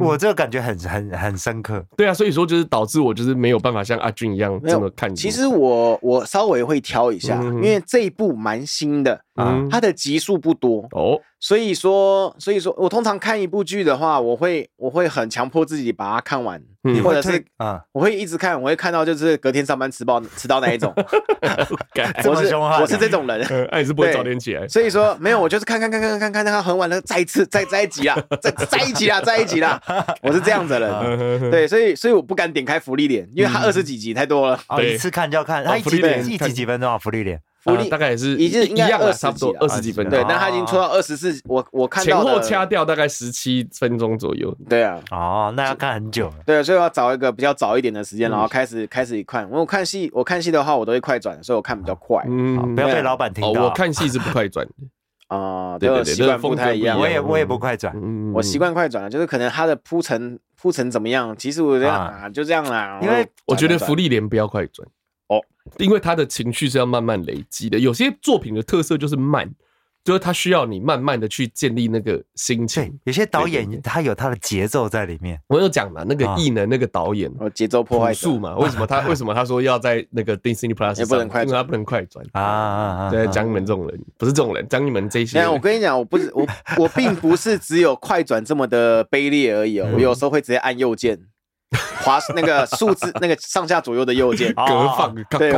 [0.00, 1.84] 我这个感觉很很很深刻。
[1.96, 3.84] 对啊，所以说就是导致我就是没有办法。
[3.84, 9.20] 像阿俊一样这么看，其实我我稍微会挑一下，因为这一部蛮新的，
[9.70, 16.58] 它的集数不多哦，所以说所以说我通常看一部剧的话，我会我会很强迫自己把它看完，
[17.02, 20.90] 或者是啊，我会一直看，我会看到就是隔天上班迟到迟到那一种。
[22.24, 24.66] 我是我是这种人，那你是不会早点起来。
[24.66, 29.78] 所以说没有，我就是看看看看看看看到很晚了，再一次再再一集啦，再再一集啦，再一集啦。
[30.24, 35.62] 我是这样子的人， 对，所以所以我不敢点开福利脸，因为他二十几集太多了，一次看就要看。
[35.62, 36.96] 他一集一集几分钟啊？
[36.96, 37.38] 福利脸。
[37.64, 44.54] 福利大概也是已经应该二差不多二十几分钟，对，但他已经出到二十四，我我看到前后掐掉大概十七分钟左右。
[44.68, 46.30] 对啊，哦，那要看很久。
[46.44, 49.48] 对，所以要找一个比较早一点的时间，然后开始开始看。
[49.50, 52.22] 我看戏，我看戏的话，我都会快转，所以我看比较快。
[52.28, 53.62] 嗯，不要被老板听到。
[53.62, 54.72] 我看戏是不快转的
[55.34, 57.00] 啊，对对对，习惯不太一样。
[57.00, 57.94] 我也我也不快转，
[58.34, 63.00] 我习惯快转了，就是可能它的铺陈铺陈怎么样，其实我这样啊，就这样啦。
[63.02, 64.86] 因为我觉得福利连不要快转。
[65.28, 65.40] 哦，
[65.78, 69.50] 因为他的情绪是要慢慢累积的，有些作品的特色就是慢，
[70.04, 72.98] 就是他需要你慢慢的去建立那个心情。
[73.04, 75.40] 有些导演他有他的节奏在里面。
[75.48, 83.08] 我有讲嘛，那个异能那个导演，节奏破坏术嘛， 为什么他为什么他说要在那个 Disney Plus 也不能快转，因为他不能快转啊？
[83.10, 85.40] 对，讲你们这种人不是这种人，讲你们这些。
[85.48, 91.18] 我跟你讲，我不是我 我并不是只有快转这么的卑劣而已哦，我有时候会直接按右键。
[92.02, 94.64] 滑那个数字，那个上下左右的右键，隔
[94.96, 95.52] 放，对，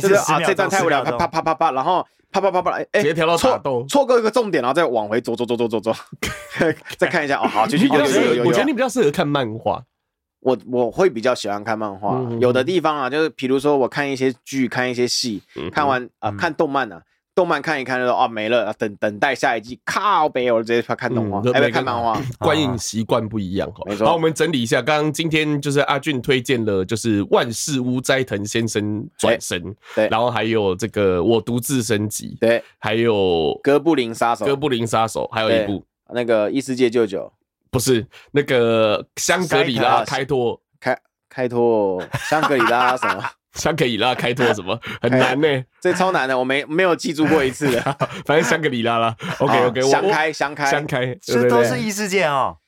[0.00, 5.92] 就是啊，这段太无聊，啪啪啪啪啪，然后啪啪啪啪，哎，直接调到错错过一个重点，然后再往回走走走走走走，
[6.98, 8.44] 再看一下，哦，好，继续，有有有有。
[8.44, 9.82] 我觉得你比较适合看漫画，
[10.40, 17.02] 我我会比较喜欢看漫画，有的地方啊，就是比如说我看一些剧，看一些戏，看完啊，看动漫啊。
[17.36, 19.78] 动漫看一看就说啊没了，等等待下一季。
[19.84, 22.18] 靠北，我直接看动画，还没看漫画。
[22.40, 23.70] 观影习惯不一样。
[24.00, 29.62] 好，我们整理一下，刚刚今天就是阿俊推荐了，就是万事屋斋藤先生转生，
[29.94, 35.84] 对，然后还有这个我独自升级，对，还有哥布林杀手，哥布林杀手，还有一部。
[36.14, 37.30] 那个异世界舅舅，
[37.70, 43.22] 不是那个香格里拉开拓，开开拓香格里拉什么？
[43.56, 45.48] 香格里拉开拓什么很难呢？
[45.80, 47.80] 这超难的，我没没有记住过一次的。
[48.24, 52.58] 反正香格里拉啦，OK OK，香开香开香开，这都是异世界哦。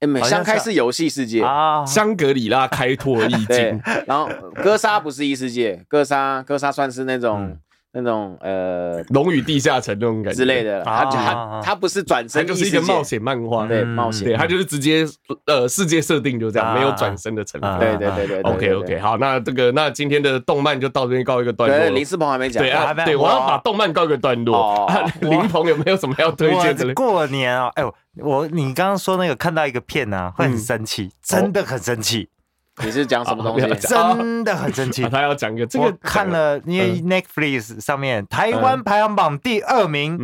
[0.00, 1.86] 哎，没，香开是游戏世界啊。
[1.86, 4.28] 香格里拉开拓意境， 然后
[4.62, 7.56] 哥沙不是异世界，哥沙哥沙算是那种。
[7.94, 10.36] 那种呃，龙与地下城那种感觉。
[10.36, 15.06] 之类的，他他他不是转身，就是一个冒险漫画，对冒险，对，他就是直接
[15.46, 17.78] 呃世界设定就这样，没有转身的成分。
[17.78, 21.90] 对对对对，OK OK，好，那这个那今天的动漫就到这边告一个段落。
[21.90, 24.90] 林思鹏还没讲，对啊，对，我要把动漫告一个段落。
[25.20, 26.92] 林鹏有没有什么要推荐的？
[26.94, 32.28] 过年啊，哎呦，我你刚刚说那个看到一个片啊，会很生气，真的很生气。
[32.82, 33.66] 你是讲什么东西？
[33.86, 35.02] 真的很生气。
[35.10, 40.16] 他要讲一个，这个看了，因为 Netflix 上面台湾排行榜第二名，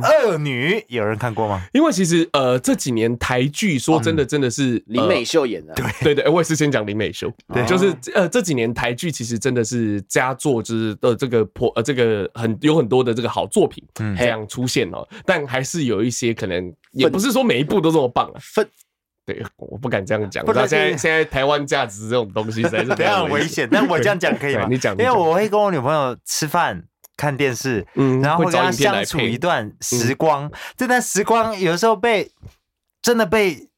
[0.00, 1.62] 恶女，有人看过吗？
[1.72, 5.84] 因为其实呃这几年台剧说真的真的是林美秀演的，对。
[6.02, 13.84] 对对，我也是先讲林美秀，对，就是呃这几年台剧其实真的是佳作，就是呃这个破呃这个很有很多的这个好作品
[14.16, 18.40] 这样出现哦，但还是有一些可能也不是说每一部都这么棒啊。
[19.28, 20.42] 对，我不敢这样讲。
[20.42, 23.68] 不知道现在现在台湾价值这种东西实在是 非常危险。
[23.70, 24.66] 但我这样讲可以 吗？
[24.70, 26.82] 你讲，因为我会跟我女朋友吃饭、
[27.14, 30.50] 看电视，嗯，然后会跟她相处一段时光。
[30.76, 32.30] 这段时光有时候被
[33.02, 33.68] 真的被。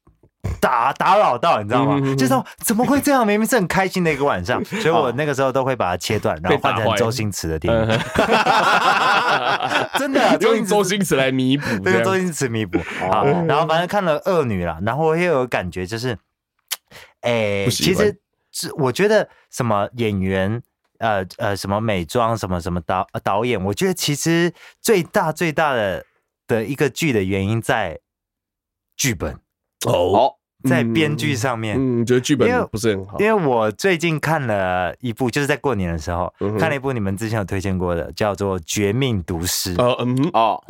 [0.59, 2.15] 打打扰到，你知道吗？
[2.15, 3.25] 就说怎么会这样？
[3.25, 7.87] 明明是很开心的一个晚上， 所以我那个时候都会把它切断，然后换成周星驰的电影。
[9.99, 12.79] 真的 用周星驰来弥补，对，周星驰弥补。
[12.99, 16.17] 好，然后反正看了《恶女》了，然后我也有感觉，就是，
[17.21, 18.19] 哎，其实
[18.51, 20.61] 是我觉得什么演员，
[20.99, 26.05] 呃呃，什么美妆，什么什么导导演，我觉得其实最大最大的
[26.47, 27.99] 的一个剧的原因在
[28.97, 29.39] 剧本。
[29.87, 30.35] 哦，
[30.67, 33.19] 在编剧上面，嗯，觉得剧本不是很好。
[33.19, 39.75] 因为我最近看了一部，就是在过年的时候看了一部你们之前有推荐过的，叫做《绝命毒师》。
[39.83, 40.63] 哦，嗯，哦。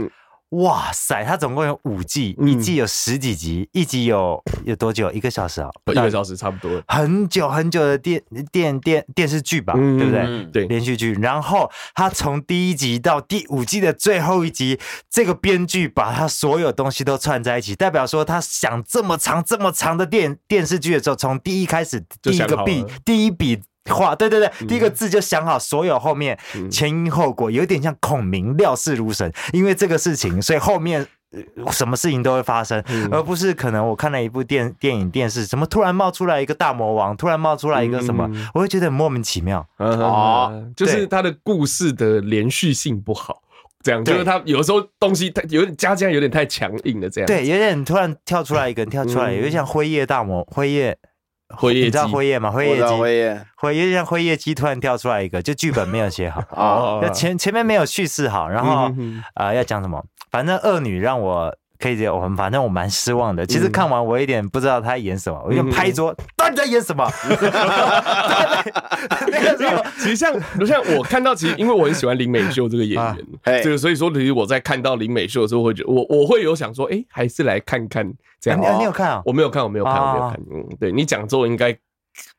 [0.52, 5.10] 哇塞，它总共有五季，一季有十几集，一集有有多久？
[5.12, 5.70] 一个小时啊？
[5.88, 6.82] 一个小时差不多。
[6.88, 10.44] 很久很久的电电电电视剧吧，对不对？
[10.52, 11.14] 对，连续剧。
[11.14, 14.78] 然后他从第一集到第五季的最后一集，
[15.10, 23.62] 这个编剧把他所有东西都串在一起，代表说他想这么长这么长的电电视剧的时候，从第一开始第一个笔第一笔。
[23.90, 26.38] 话对对对，第一个字就想好所有后面
[26.70, 31.06] 前因后果，有点像孔明料事如神，因为这个事情，所以后面
[31.72, 39.66] 什么事情都会发生，而不是可能我看了一部电电影电视，怎么突然冒出来一个大魔王，突然冒出来一个什么，我会觉得莫名其妙。
[39.78, 43.42] 哦，就是他的故事的连续性不好，
[43.82, 47.26] 这样就是他有时候东西他有点加加有点太强硬了，这样。
[47.26, 50.98] 对，有点突然跳出来一个人跳出来，有点像辉夜大魔辉夜。
[51.56, 52.52] 辉夜，你知道辉夜吗？
[52.52, 58.86] 辉夜姬，辉夜，辉夜像辉夜姬突然跳出来一个，就剧本没有写好啊， 前前面没有叙事好，然后
[59.36, 60.04] 啊、呃、要讲什么？
[60.30, 61.56] 反正恶女让我。
[61.82, 63.46] 可以我们反正我蛮失望的。
[63.46, 67.12] 其实看完我有点不知道他演什么，嗯、我就拍桌，到底在演什么？
[69.28, 70.32] 那个时候，其实像
[70.66, 73.18] 像我看到，其实因为我很喜欢林美秀这个演员，
[73.64, 78.08] 这 个、啊、所以说，其实我在看到林美秀的时候，会觉得我我会有想说，哎、欸，还是来看看
[78.40, 78.60] 这样。
[78.62, 79.22] 你你有看啊？
[79.26, 80.40] 我没有看，我没有看，我没有看。
[80.54, 81.76] 嗯，对你讲之后，应该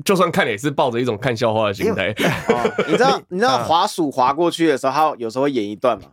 [0.04, 2.14] 就算看也是抱着一种看笑话的心态。
[2.86, 6.08] 你知道你知道滑鼠滑过去的时候，他有时候会演一段吗？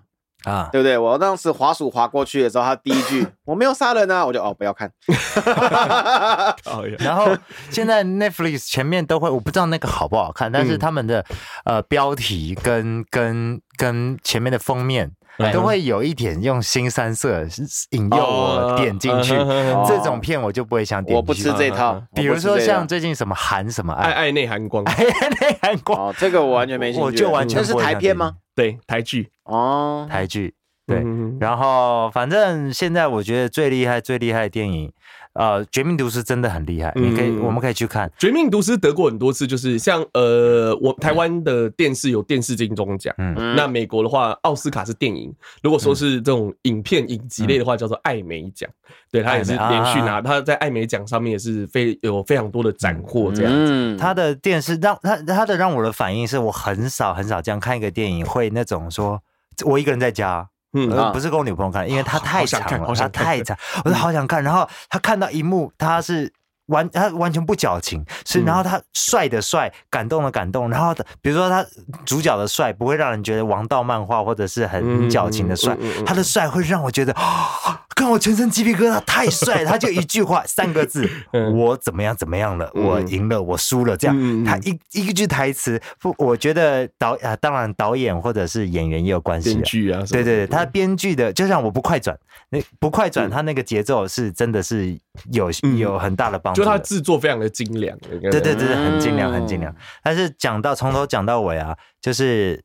[0.46, 0.98] 啊，对不对？
[0.98, 4.92] 我当时滑鼠滑过去的时候，他第一句“我没有杀人啊”，我就哦不要看。
[7.00, 7.36] 然后
[7.70, 11.26] 现在 Netflix 前面都会，我不知道那个好不好看，但是他们的
[11.66, 15.12] 呃标题跟跟跟前面的封面
[15.54, 17.46] 都会有一点用新三色
[17.92, 19.34] 引诱我点进去，
[19.88, 21.16] 这种片我就不会想点。
[21.16, 22.02] 我不吃这套。
[22.14, 24.12] 比如说像最近什么韩什么爱。
[24.12, 28.34] 爱内含光，爱内含 光，哦，这个我完全没兴趣，我就完全是台片吗？
[28.56, 29.30] 对，台剧。
[29.46, 30.54] 哦，台剧
[30.86, 31.04] 对，
[31.40, 34.92] 然后反正现在我觉得最厉害、最厉害的电影，
[35.34, 48.70] 呃，《绝命毒师》真的很厉害，你可以，我们可以去看《绝命毒师》得过很多次，就是像呃，我台湾的电视有电视金钟奖，嗯，那美国的话，奥斯卡是电影，如果说是这种影片影集类的话，叫做艾美奖，
[49.12, 53.96] 对，他也是连续拿，他在艾美奖上面也是非有非常多的斩获这样子。
[53.98, 59.22] 他的电视让他他的让我的反应是我很少很少这样看一个电影会那种说。
[59.66, 64.44] 我一个人在家，嗯，不是跟我女朋友看，因为她太长了，她太长，我就好想看。
[64.44, 66.32] 然后她看到一幕，她是。
[66.70, 71.66] 完，他完全不矫情，是，然后他帅的帅，感动的感动，然后比如说他
[72.06, 77.14] 主角的帅不会让人觉得王道漫画或者是很矫情的帅，他的帅会让我觉得，
[77.96, 81.10] 看我全身鸡皮疙瘩，太帅，他就一句话三个字，
[81.54, 92.18] 我怎么样怎么样了，我赢了，我输了，这样，他一一句台词，不，我觉得导啊，当然导演或者是演员也有关系，编剧啊，对对对，他编剧的，就像我不快转，
[92.50, 94.98] 那不快转，他那个节奏是真的是
[95.32, 96.59] 有有很大的帮助。
[96.60, 99.74] 就它制作非常的精良，对对对，很精良，很精良。
[100.04, 102.62] 但是讲到从头讲到尾啊，就是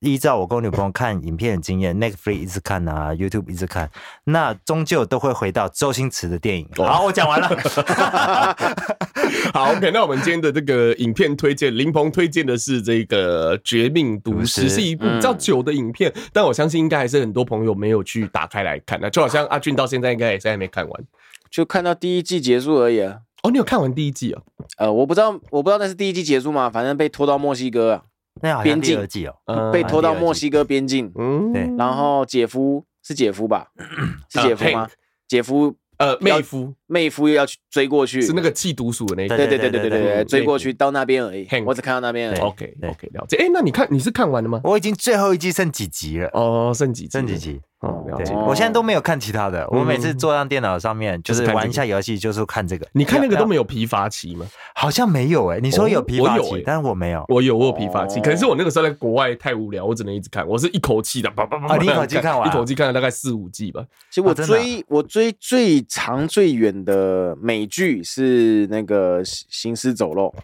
[0.00, 3.88] 依照我跟我女朋友看影片的经验，Netflix 一直看啊，YouTube 一直看，
[4.24, 6.68] 那终究都会回到周星驰的电影。
[6.76, 7.48] 好，我讲完了。
[9.54, 21.04] 好，OK，那我们今天的这个影片推荐，林鹏推荐的是这个《绝命毒师》，是一部比较久的影片，但我相信应该还是很多朋友没有去打开来看那，就好像阿俊到现在应该也是还没看完。
[21.52, 23.20] 就看到第一季结束而已啊！
[23.42, 24.42] 哦，你有看完第一季啊？
[24.78, 26.70] 呃，我不知道，我不知道那是第一季结束吗？
[26.70, 28.02] 反正被拖到墨西哥啊，
[28.40, 31.12] 那好像第二季哦，被拖到墨西哥边境。
[31.16, 31.70] 嗯，对。
[31.76, 33.68] 然后姐夫是姐夫吧？
[34.32, 34.88] 是姐夫吗？
[35.28, 39.34] 姐夫呃，妹夫，妹夫又要去追过去，是那个缉毒鼠的那个。
[39.36, 41.48] 对对对对对对，追过去到那边而已。
[41.64, 42.40] 我只看到那边而已。
[42.40, 43.38] OK OK，了解。
[43.38, 44.60] 哎，那你看你是看完了吗？
[44.64, 46.28] 我已经最后一季剩几集了。
[46.34, 47.60] 哦，剩几剩几集？
[47.80, 49.66] 哦，了解，我现在都没有看其他的。
[49.70, 52.86] 我每次坐上电脑上面，就是玩一下游戏，就是看这个。
[52.92, 54.46] 你看那个都没有疲乏期吗？
[54.74, 55.58] 好像没有哎。
[55.60, 57.24] 你说有疲乏期，但是我没有。
[57.28, 58.20] 我有，我有疲乏期。
[58.20, 60.46] 可能是我那个时候在国外太无聊，我只能一直看。
[60.46, 63.84] 我是一口气的，叭 叭叭，一口气看完，一口气看了大概四五季吧。
[64.10, 70.34] 其实我追我追最长最远的美剧是那个《行尸走肉》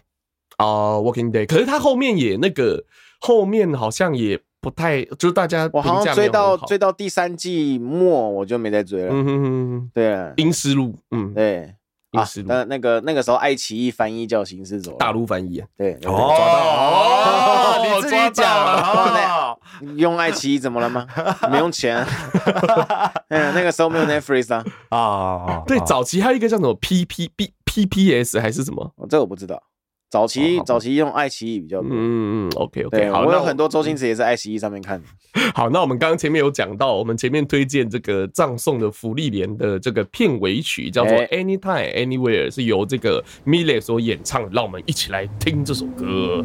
[0.63, 1.45] 啊，《Walking Dead》。
[1.47, 2.83] 可是他后面也那个
[3.19, 4.39] 后面好像也。
[4.61, 9.07] 不太，就是大家我好像追到追到第三季末，我就没再追了。
[9.09, 11.73] 嗯哼哼，对，《阴尸路》嗯，对，
[12.19, 17.38] 《阴尸路》那那个那个时候爱奇艺翻译叫《行尸走肉》，大陆翻译啊，对，哦，哦，
[18.01, 19.57] 你自己讲了，
[19.95, 21.05] 用爱奇艺怎么了吗？
[21.51, 22.05] 没用钱，
[23.29, 29.61] 嗯，那个时候没有 Netflix 啊，啊，对，早期还有一个叫什么？P P B P P S 还是什么，这个我不知道。
[30.11, 35.05] 早期早期用爱奇艺比较多，嗯嗯，OK OK，好，我有很多周星驰也是爱奇艺上面看的。
[35.53, 46.43] 好，那我们刚刚前面有讲到，我们前面推荐这个葬送的福利莲的这个片尾曲叫做 Anytime Anywhere，是由这个 Millet 所演唱的，让我们一起来听这首歌。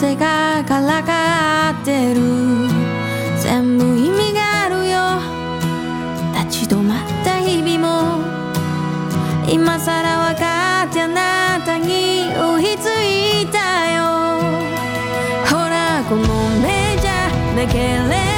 [0.00, 2.20] 风がからかってる
[3.42, 5.00] 全部意味があるよ
[6.48, 8.24] 立ち止まった日々も
[9.48, 14.40] 今さら分かってあなたに追いついたよ
[15.46, 16.22] ほらこの
[16.60, 18.29] 目じゃなければ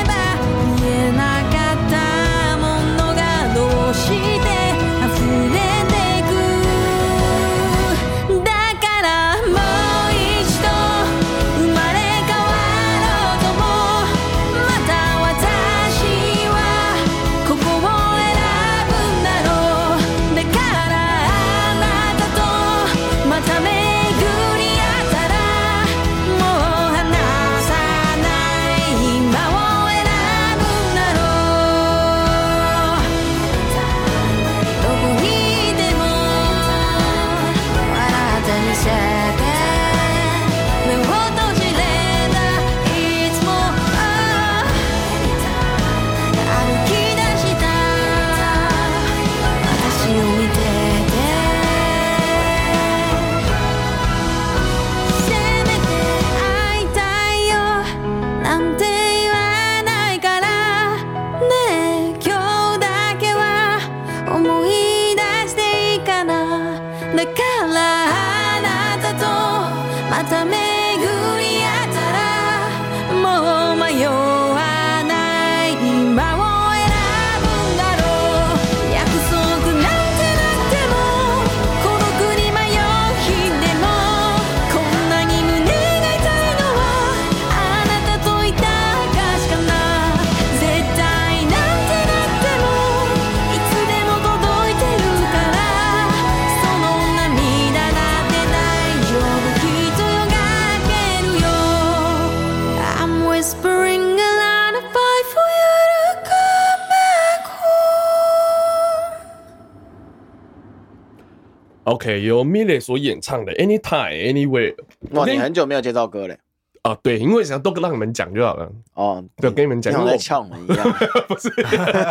[112.11, 114.75] 由 Millet 所演唱的 Anytime Anywhere。
[115.11, 116.39] 哇，你很久没有介绍歌嘞？
[116.83, 118.69] 啊，对，因为想都让你们讲就好了。
[118.95, 120.85] 哦，对，跟你们讲，像在呛我们一样。
[121.29, 121.49] 不是，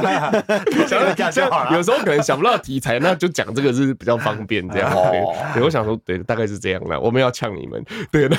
[0.88, 1.76] 想要讲就好了。
[1.76, 4.90] 有时候可能想不到题材，那就讲这个是比较方便这样。
[4.96, 6.98] 哦，对，我想说，对，大概是这样了。
[6.98, 7.84] 我们要呛你们，
[8.14, 8.38] 对的。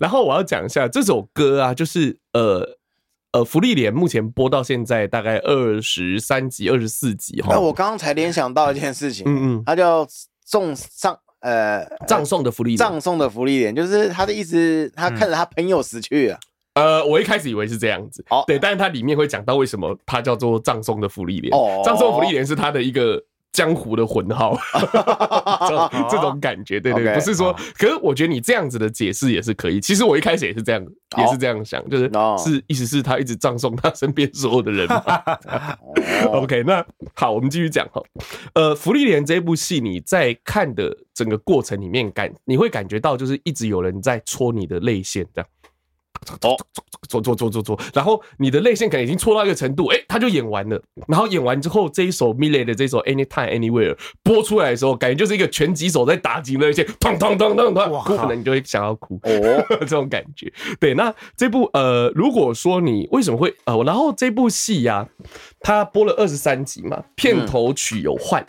[0.00, 2.68] 然后我要讲一下这首歌啊，就是呃
[3.30, 7.50] 呃，福利莲目前播到现在大概二十三集、二十四集哈。
[7.52, 10.04] 那我刚刚才联想到一件事情，嗯嗯，他叫。
[10.44, 16.38] 送上呃，葬送的福利，葬送的福利点，就是他的意思，他看着他朋友死去了。
[16.74, 21.52] 嗯、呃，我一开始以为是这样子，哦，对，但是它里面会讲到为什么它叫做葬送的福利莲。
[21.52, 23.22] 哦，葬送的芙莉莲是它的一个。
[23.52, 24.56] 江湖的魂号，
[25.68, 29.80] 这这种感觉，对对，对，不是说，可是我觉得你这样子的解释也是可以。
[29.80, 30.82] 其实我一开始也是这样，
[31.18, 35.02] 也是这样想，就是是意思是他一直葬送他身边所有的人嘛。
[36.32, 36.84] OK，那
[37.14, 38.02] 好，我们继续讲哈。
[38.54, 45.48] 呃，福利莲这部戏，你在看的整个过程里面感，你会感觉到就是一直有人在戳你的泪腺，这样。
[46.42, 46.56] 哦，
[47.08, 50.80] 做做做做做，然后你的泪腺可能已经戳到一个程度，哎，他就演完了。
[51.08, 60.52] 然后演完之后，这一首 Millet 的这首 Anytime Anywhere 播出来的时候，感觉就是一个拳击手在打击泪腺，砰砰砰砰砰，可能你就会想要哭哦，这种感觉。
[60.80, 65.08] 对，那这部呃，如果说你为什么会呃，然后这部戏呀、啊，
[65.60, 68.46] 它播了二十三集嘛，片头曲有换。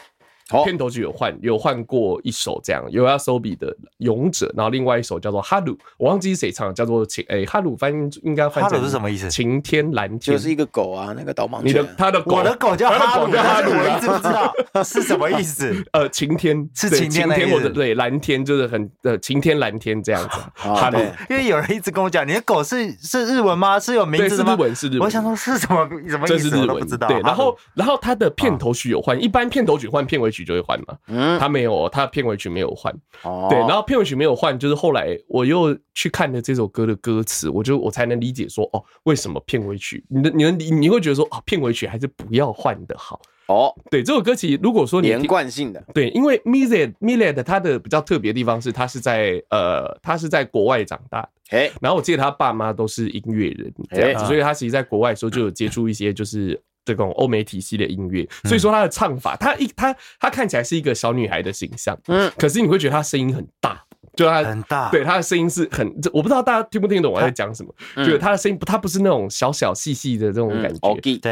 [0.64, 3.68] 片头曲有换，有换过一首这样，YOASOBI 的
[3.98, 9.30] 《勇者》，然后另外一首叫做《哈鲁》，我忘记是谁唱的，叫做晴诶，哈鲁翻译应该翻译成是什么意思？
[9.30, 11.66] 晴天蓝天，就是一个狗啊，那个导盲犬。
[11.68, 15.74] 你的他的狗，我的狗叫哈鲁，叫哈鲁，我一直不知道 是什么意思。
[15.94, 20.38] 呃，晴天是晴天，晴天或者对蓝天，就是很呃晴天蓝天这样子。
[20.56, 23.80] 哈鲁，因为有人一直跟我讲，你的狗是是日文吗？
[23.80, 24.52] 是有名字的吗？
[24.52, 25.02] 是日文，是日文。
[25.02, 26.58] 我想说是什么什么意思？
[26.58, 27.08] 我都不知道。
[27.08, 30.98] 对，然后然后他的片头曲有换，一般片头曲换片尾曲就会换嘛。
[31.08, 32.94] 嗯，他没有，他片尾曲没有换。
[33.22, 43.22] 哦，对，然后片尾曲没有换，就是后来我又去看了这首歌的歌词，我就我才能理解说，哦，为什么片尾曲，你的你能你你会觉得说，哦，片尾曲还是不要换的好。
[43.48, 56.60] 哦，对，这首歌其实如果说你连贯性的，对，因为 Millet Millet 他的比较特别的地方是，他是在呃，他是在国外长大的，哎，然后我记得他爸妈都是音乐人这样子，所以他其实在国外的时候就有接触一些就是。
[56.86, 63.82] 这种欧美体系的音乐，所以说她的唱法，她一她她看起来是一个小女孩的形象，嗯，可是你会觉得她声音很大，
[64.16, 70.80] 就她很大，对她的声音是很，我不知道大家听不听得懂我在讲什么，就是她的声音不，她不是那种小小细细的这种感觉，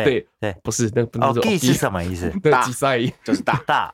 [0.03, 2.29] 对对，不是那不是是什么意思？
[2.51, 2.63] 大。
[3.23, 3.61] 就是大。
[3.67, 3.93] 大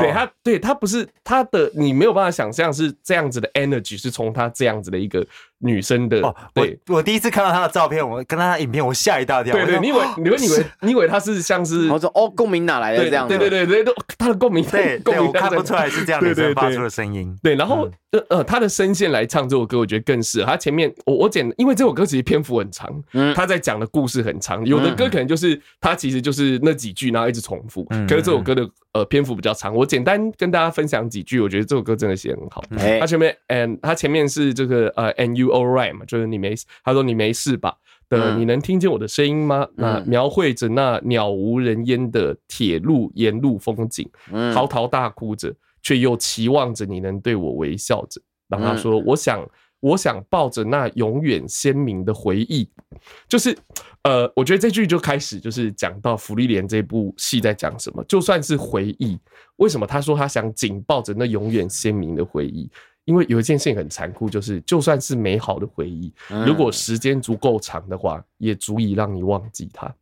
[0.00, 5.26] 对她对她不是她的，你没有办法想象是这样子的 energy 是从她这样子的一个。
[5.64, 6.20] 女生的，
[6.52, 9.54] 对，我第一次看到她的照片，我跟她的影片，我吓一大跳。
[9.54, 13.26] 对对，你以为你会以为 你以为她是像是，我说哦，共鸣哪来的这样？
[13.26, 17.36] 对对对对，都她的共鸣，对， 共鸣看不出来是这样女生发出的声音。
[17.42, 20.46] 对，然后呃呃，她的声线来唱这首歌，我觉得更适合。
[20.46, 27.84] 她前面我我简，因为这首歌其实篇幅很长，嗯，她在讲的故事很长，有的歌可能就是她其实就是那几句，然后一直重复。
[28.08, 32.62] 可是这首歌的呃篇幅比较长，我简单跟大家分享几句，我觉得这首歌真的写很好。
[33.00, 36.24] 她前面，and 她前面是这个呃，and you alright 嘛，就是。
[36.26, 37.76] 你没事，他说你没事吧？
[38.08, 39.68] 的，你能听见我的声音吗？
[39.76, 44.08] 那描绘着那鸟无人烟的铁路沿路风景，
[44.52, 48.20] 嚎啕大哭着，却又期望着你能对我微笑着。
[48.48, 49.46] 然后他说：“我想，
[49.80, 52.68] 我想抱着那永远鲜明的回忆。”
[53.28, 53.56] 就是，
[54.02, 58.02] 呃，我觉得这句就开始就是讲到芙莉莲这部戏在讲什么。
[58.04, 59.18] 就算是回忆，
[59.56, 62.68] 为什么他说他想紧抱着那永远鲜明的回忆？
[63.04, 66.12] 因为有一件事情很残酷，就是就算是美好的回忆，
[66.46, 69.94] 如果时间足够长的话，也足以让你忘记它。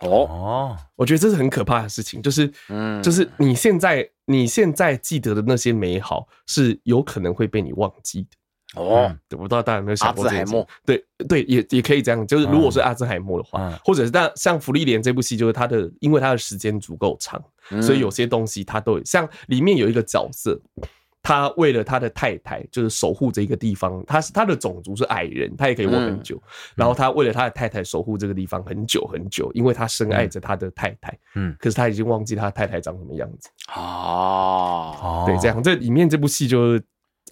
[0.00, 8.28] 哦，我觉得这是很可怕的事情，就是，嗯，就是你现在你现在记得的那些美好，是有可能会被你忘记的。
[8.74, 10.42] 哦，我不知道大家有没有想过这件事？
[10.42, 17.42] 阿兹海默，对对，也也可以这样，就是如果是阿兹海默的话，或者是但像福利莲这部戏，就是它的，因为它的时间足够长，
[17.80, 20.60] 所以有些东西它都有，像里面有一个角色。
[21.26, 24.00] 他为了他的太太，就是守护这一个地方。
[24.06, 26.40] 他是他的种族是矮人，他也可以活很久。
[26.76, 31.12] 然后他为了他的太太守护这个地方很久很久，因为他深爱着他的太太。
[31.34, 33.50] 嗯，可是他已经忘记他太太长什么样子。
[33.74, 36.80] 哦，对，这样这里面这部戏就。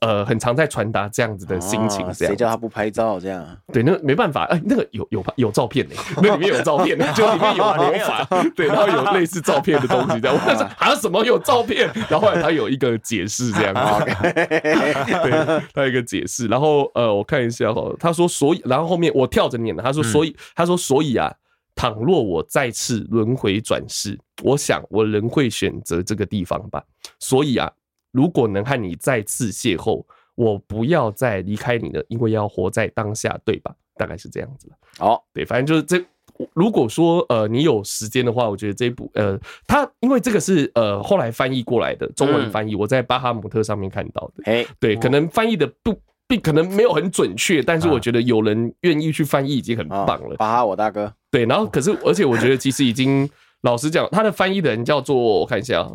[0.05, 3.42] 呃，很常在传达这样子的心情，这样谁叫他不拍照这样？
[3.72, 10.36] 对，那没办法，哎，那个有有有照片呢， 那里面有照片， 就里面有魔法， 对，然后有类似照片的东西，这样。
[10.36, 11.90] 我那时候还有什么有照片？
[12.11, 16.46] 然后后来他有一个解释，这样子，对，他有一个解释。
[16.48, 21.32] 然后呃，我看一下哈，他说所以，然后后面我跳着念的，他说所以，他说所以啊，
[21.74, 26.82] 倘若我再次轮回转世，我想我仍会选择这个地方吧。
[27.18, 27.70] 所以啊。
[28.14, 30.04] 如果能和你再次邂逅，
[30.36, 33.74] 我不要再离开你了，因为要活在当下，对吧？
[33.96, 34.70] 大概是这样子。
[35.00, 36.02] 哦，对，反正就是这。
[36.52, 39.38] 如果说呃你有时间的话，我觉得这一部呃，
[39.68, 44.42] 它因为这个是呃后来翻译过来的中文翻译，我在巴哈姆特上面看到的。
[44.50, 45.96] 哎，对，可能翻译的不
[46.26, 50.34] 并可能没有很准确，但是我觉得有人愿意去翻译已经很棒了。
[50.36, 51.12] 巴哈，我大哥。
[51.30, 55.88] 对，然后可是而且我觉得其实已经老实讲，他的翻译的人叫做我看一下。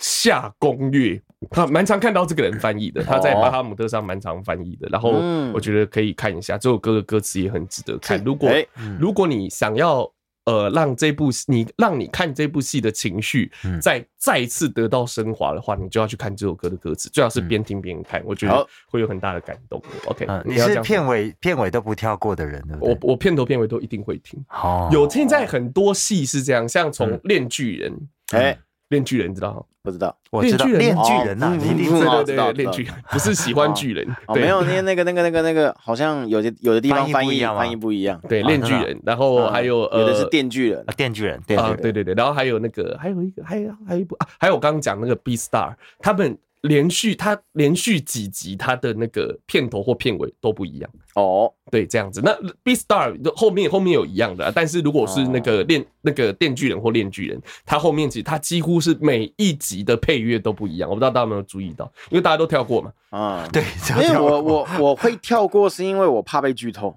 [0.00, 1.20] 夏攻略，
[1.50, 4.88] 他蛮常看到这个人翻译的，他在巴哈姆特上蛮常翻译的。
[4.90, 5.10] 然后
[5.52, 8.22] 我觉得可以看一下这首歌的歌词也很值得看。
[8.24, 8.50] 如果
[8.98, 10.10] 如果你想要
[10.46, 19.82] 呃让这部你让你看这部戏的情绪再再一次得到升华的话，你就要去看这首歌的歌词，最好是边听边看，我觉得会有很大的感动。
[20.06, 24.42] OK，你是片尾片尾都不跳过的人，我我片头片尾都一定会听。
[24.90, 27.92] 有现在很多戏是这样，像从《链巨人》
[28.38, 28.58] 哎。
[28.90, 29.54] 链锯人知道？
[29.54, 29.62] 吗？
[29.82, 30.66] 不知道，我知道。
[30.66, 32.94] 恋巨人呐，一定知道，对对，恋巨人。
[33.10, 51.50] 不是喜欢巨人，没有那那个那个那个那个，好像有些有的地方翻译翻译不一样，对，恋巨人，然后还有有的是电锯人，电锯人，啊，对对对，然后还有那个还有一个还有还有一部啊，还有我刚刚讲那个 B Star，他们连续他连续几集他的那个片头或片尾都不一样哦。
[51.70, 52.20] 对，这样子。
[52.22, 52.32] 那
[52.62, 60.90] Beastars 后面后面有一样的，但是如果是那个链那个电锯人或链锯人，他后面其实它几乎是每一集的配乐都不一样。
[60.90, 62.92] 我不知道大家有没有注意到，因为大家都跳过嘛。
[63.10, 63.62] 啊，对，
[64.02, 66.96] 因为我我我会跳过，是因为我怕被剧透。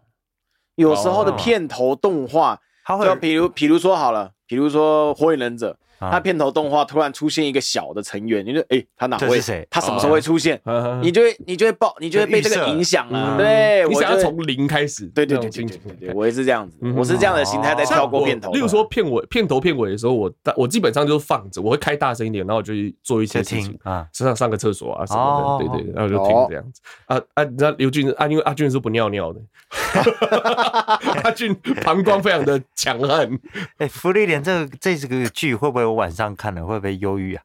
[0.75, 2.59] 有时候的片头动画，
[3.03, 5.77] 就比如比如说好了，比如说火影忍者。
[6.11, 9.39] 他片头动画突然出现一个小的成员，你就哎，他哪位？
[9.69, 10.59] 他什么时候会出现？
[11.01, 13.37] 你就会你就会爆，你就会被这个影响了。
[13.37, 15.05] 对，我想要从零开始。
[15.07, 15.65] 对对对对
[15.99, 18.51] 对，我也是这样子，我是这样的心态在跳过片头。
[18.51, 22.73] 例如说片尾、片头、片尾的时候，我我基本上就是放着，我会开大声一点，然后我就
[23.03, 26.81] 做一些事情啊，身上上个厕所啊什么的，对对，然后就听这样子。
[27.05, 29.39] 啊啊，你知道刘俊啊，因为阿俊是不尿尿的，
[31.23, 33.29] 阿俊膀胱非常的强悍。
[33.77, 35.83] 哎，福利点这个这个剧会不会？
[35.93, 37.43] 晚上看了会不会忧郁啊？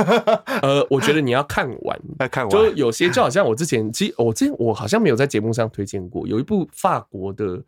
[0.62, 7.62] 呃，我觉得你要看完， 看完就有些就好像我之前，其实我之前我好像没有在节目上推荐过，有一部法国的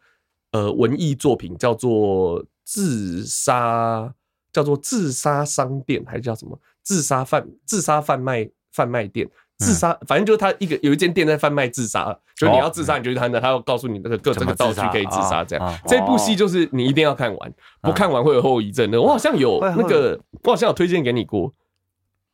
[0.52, 4.00] 呃文艺作品叫做《自杀》，
[4.52, 9.28] 叫做《自杀商店》还是叫什么“自杀贩自杀贩卖贩卖店”。
[9.62, 15.78] 自杀，反正就是他一个有一间店在贩卖自杀，就是你要自杀，你就去他那，他要告诉你那个各种道具可以自杀这样。
[15.86, 19.00] 这部戏就是你一定要看完，不看完会有后遗症的。
[19.00, 21.52] 我好像有那个，我好像有推荐给你过。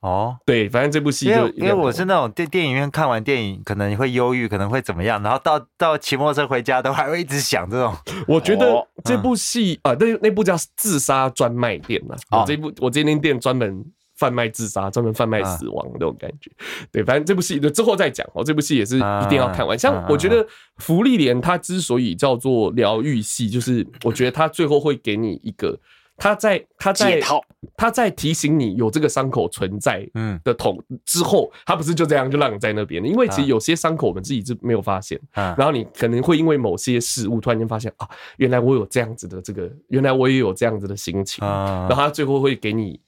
[0.00, 7.92] 哦，对，反正这部戏就因为我是那种电电影院看完电影可能会忧郁，可能会怎么样，然后到到骑摩托车回家都还会一直想这种。
[8.28, 13.84] 我觉得这部戏啊，那那部叫《自杀专卖店》嘛，我这部我这间店专门。
[14.18, 16.50] 贩卖自杀，专门贩卖死亡那种感觉，
[16.90, 18.42] 对，反正这部戏就之后再讲哦。
[18.42, 19.78] 这部戏也是一定要看完。
[19.78, 20.44] 像我觉得
[20.78, 25.78] 《福利莲》它之所以叫做疗愈系，就是我觉得它最后会给你一个，
[26.16, 27.20] 他在他在
[27.76, 38.08] 他在提醒你有这个伤口存在，嗯的痛之后，他不是就这样就让你在那边，因为其实有些伤口我们自己是没有发现，然后你可能会因为某些事物突然间发现啊，
[38.38, 42.98] 原来我有这样子的这个，原来我也有这样子的心情，然后他最后会给你。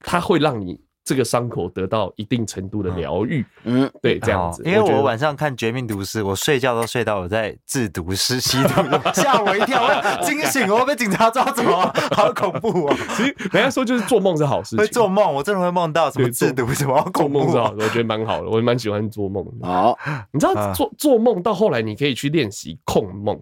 [0.00, 4.62] 它会让你这个伤口得到一定程度的疗愈，嗯，对，这样子。
[4.64, 8.82] 因为我晚上看《绝命毒师》，我睡觉都睡到我在制毒师吸毒，
[9.14, 12.96] 吓我一跳，我惊醒，我被警察抓走了，好恐怖啊！
[13.16, 19.44] 其实人家说就是做梦是好事情，会做梦，我真的会梦到什么制毒什么，做梦是好的，我觉得蛮好的，我蛮喜欢做梦。
[19.62, 19.98] 好，
[20.32, 23.40] 你知道做做梦到后来，你可以去练习控梦，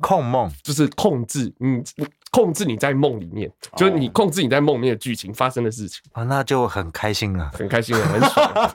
[0.00, 0.50] 控梦。
[0.62, 1.84] 就是控制，嗯。
[2.32, 8.72] 控制你在梦里面，就是你控制你在梦里面的剧情发生的事情啊，那就很开心了，很开心了，很爽。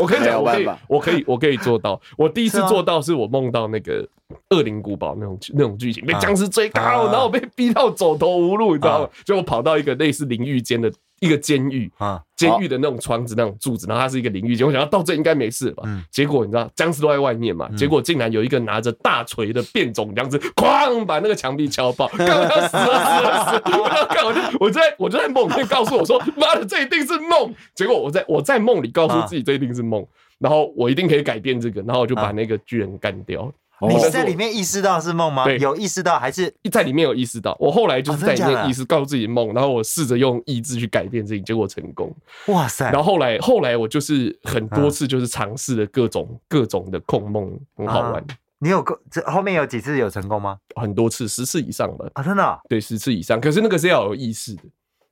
[0.00, 1.98] 我跟你讲，我可以，我可以，我可以做到。
[2.18, 4.06] 我第一次做到是我梦到那个
[4.50, 9.08] 恶灵古堡那种那种剧情，被僵尸追赶，然后我被逼到走投无路，你知道吗？
[9.24, 10.92] 就我跑到一个类似淋浴间的。
[11.20, 14.66] 一个监狱啊，监狱的那种窗子、那种柱子，然后它是一个淋浴间。
[14.66, 15.82] 我想要到这应该没事吧？
[16.10, 17.68] 结果你知道，僵尸都在外面嘛？
[17.76, 23.62] 结果竟然有一个拿着大锤的变种僵尸，哐把那个墙壁敲爆， 刚刚死了死了死了！
[23.78, 30.06] 我要干，我就我在我就在梦里面告诉我说：“妈的，这一定是梦。”结果我在我在梦里告诉自己这一定是梦，
[30.38, 33.52] 然后我一定可以改变这个，然后我就把那个巨人干掉。
[33.80, 35.44] 你是在里面意识到是梦吗？
[35.44, 37.56] 对，有意识到还是在里面有意识到？
[37.60, 42.12] 我后来就是在里面意识告诉自己梦，然后我试着用意志去改变自己，结果成功。
[42.46, 42.90] 哇塞！
[42.90, 48.24] 然后后来后来我就是很多次就是尝试了各种各种的控梦，很好玩。
[48.58, 50.58] 你有个这后面有几次有成功吗？
[50.74, 52.04] 很多次，十次以上吧。
[52.14, 52.60] 啊，真的？
[52.68, 53.40] 对，十次以上。
[53.40, 54.62] 可是那个是要有意识的。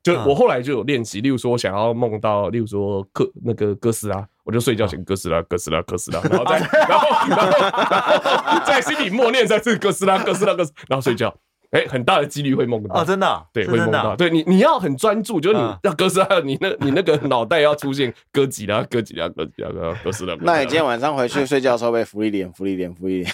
[0.03, 11.35] 就我后来就有练习，例如说我想要梦到，例如说哥那个哥斯拉，我就睡觉前哥斯拉哥斯拉哥斯拉，然后再 然后然后然后在心里默念三次哥斯拉哥斯拉哥斯，然后睡觉，
[11.71, 13.01] 哎，很大的几率会梦到。
[13.01, 13.45] 哦，真的？
[13.51, 14.15] 对，会梦到。
[14.15, 19.69] 对你你要很专注，就是你要哥斯拉，你那你那个脑袋要出现哥吉拉哥吉拉哥吉拉
[20.01, 20.33] 哥斯拉。
[20.39, 23.33] 那你今天晚上回去睡觉的时候被芙莉莲芙莉莲芙莉莲，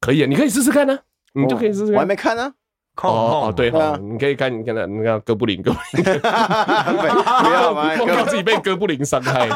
[0.00, 0.98] 可以啊，你可以试试看呢，
[1.32, 1.94] 你就可以试试看。
[1.94, 2.52] 我还没看呢。
[3.06, 6.26] 哦哦对哈，你可以看，你看那那个哥布林，哥布林，不
[7.52, 9.46] 要嘛，不要自己被哥布林伤害，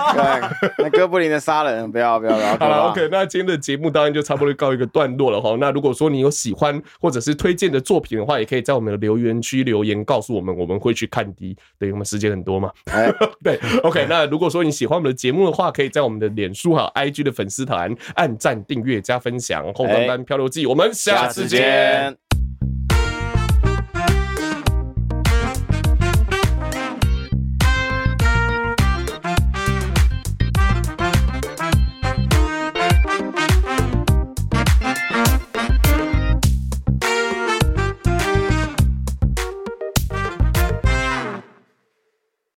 [0.79, 2.57] 那哥布林的杀人，不要不要不要。
[2.59, 5.57] 好了，OK，那今天的节目当然就差不多告一个段落了哈。
[5.59, 11.57] 那如果说你有喜欢或者是推荐的作品的话，也可以在我们的留言区留言告诉我们，我们会去看的。
[11.79, 12.71] 对，我们时间很多嘛，
[13.43, 14.07] 对，OK。
[14.09, 19.65] 那如果说你喜欢我们的节目的话，可以在我们的脸书哈 IG 的粉丝团按赞、订阅、加分享。
[19.75, 22.17] 后段班漂流记，我们下次见。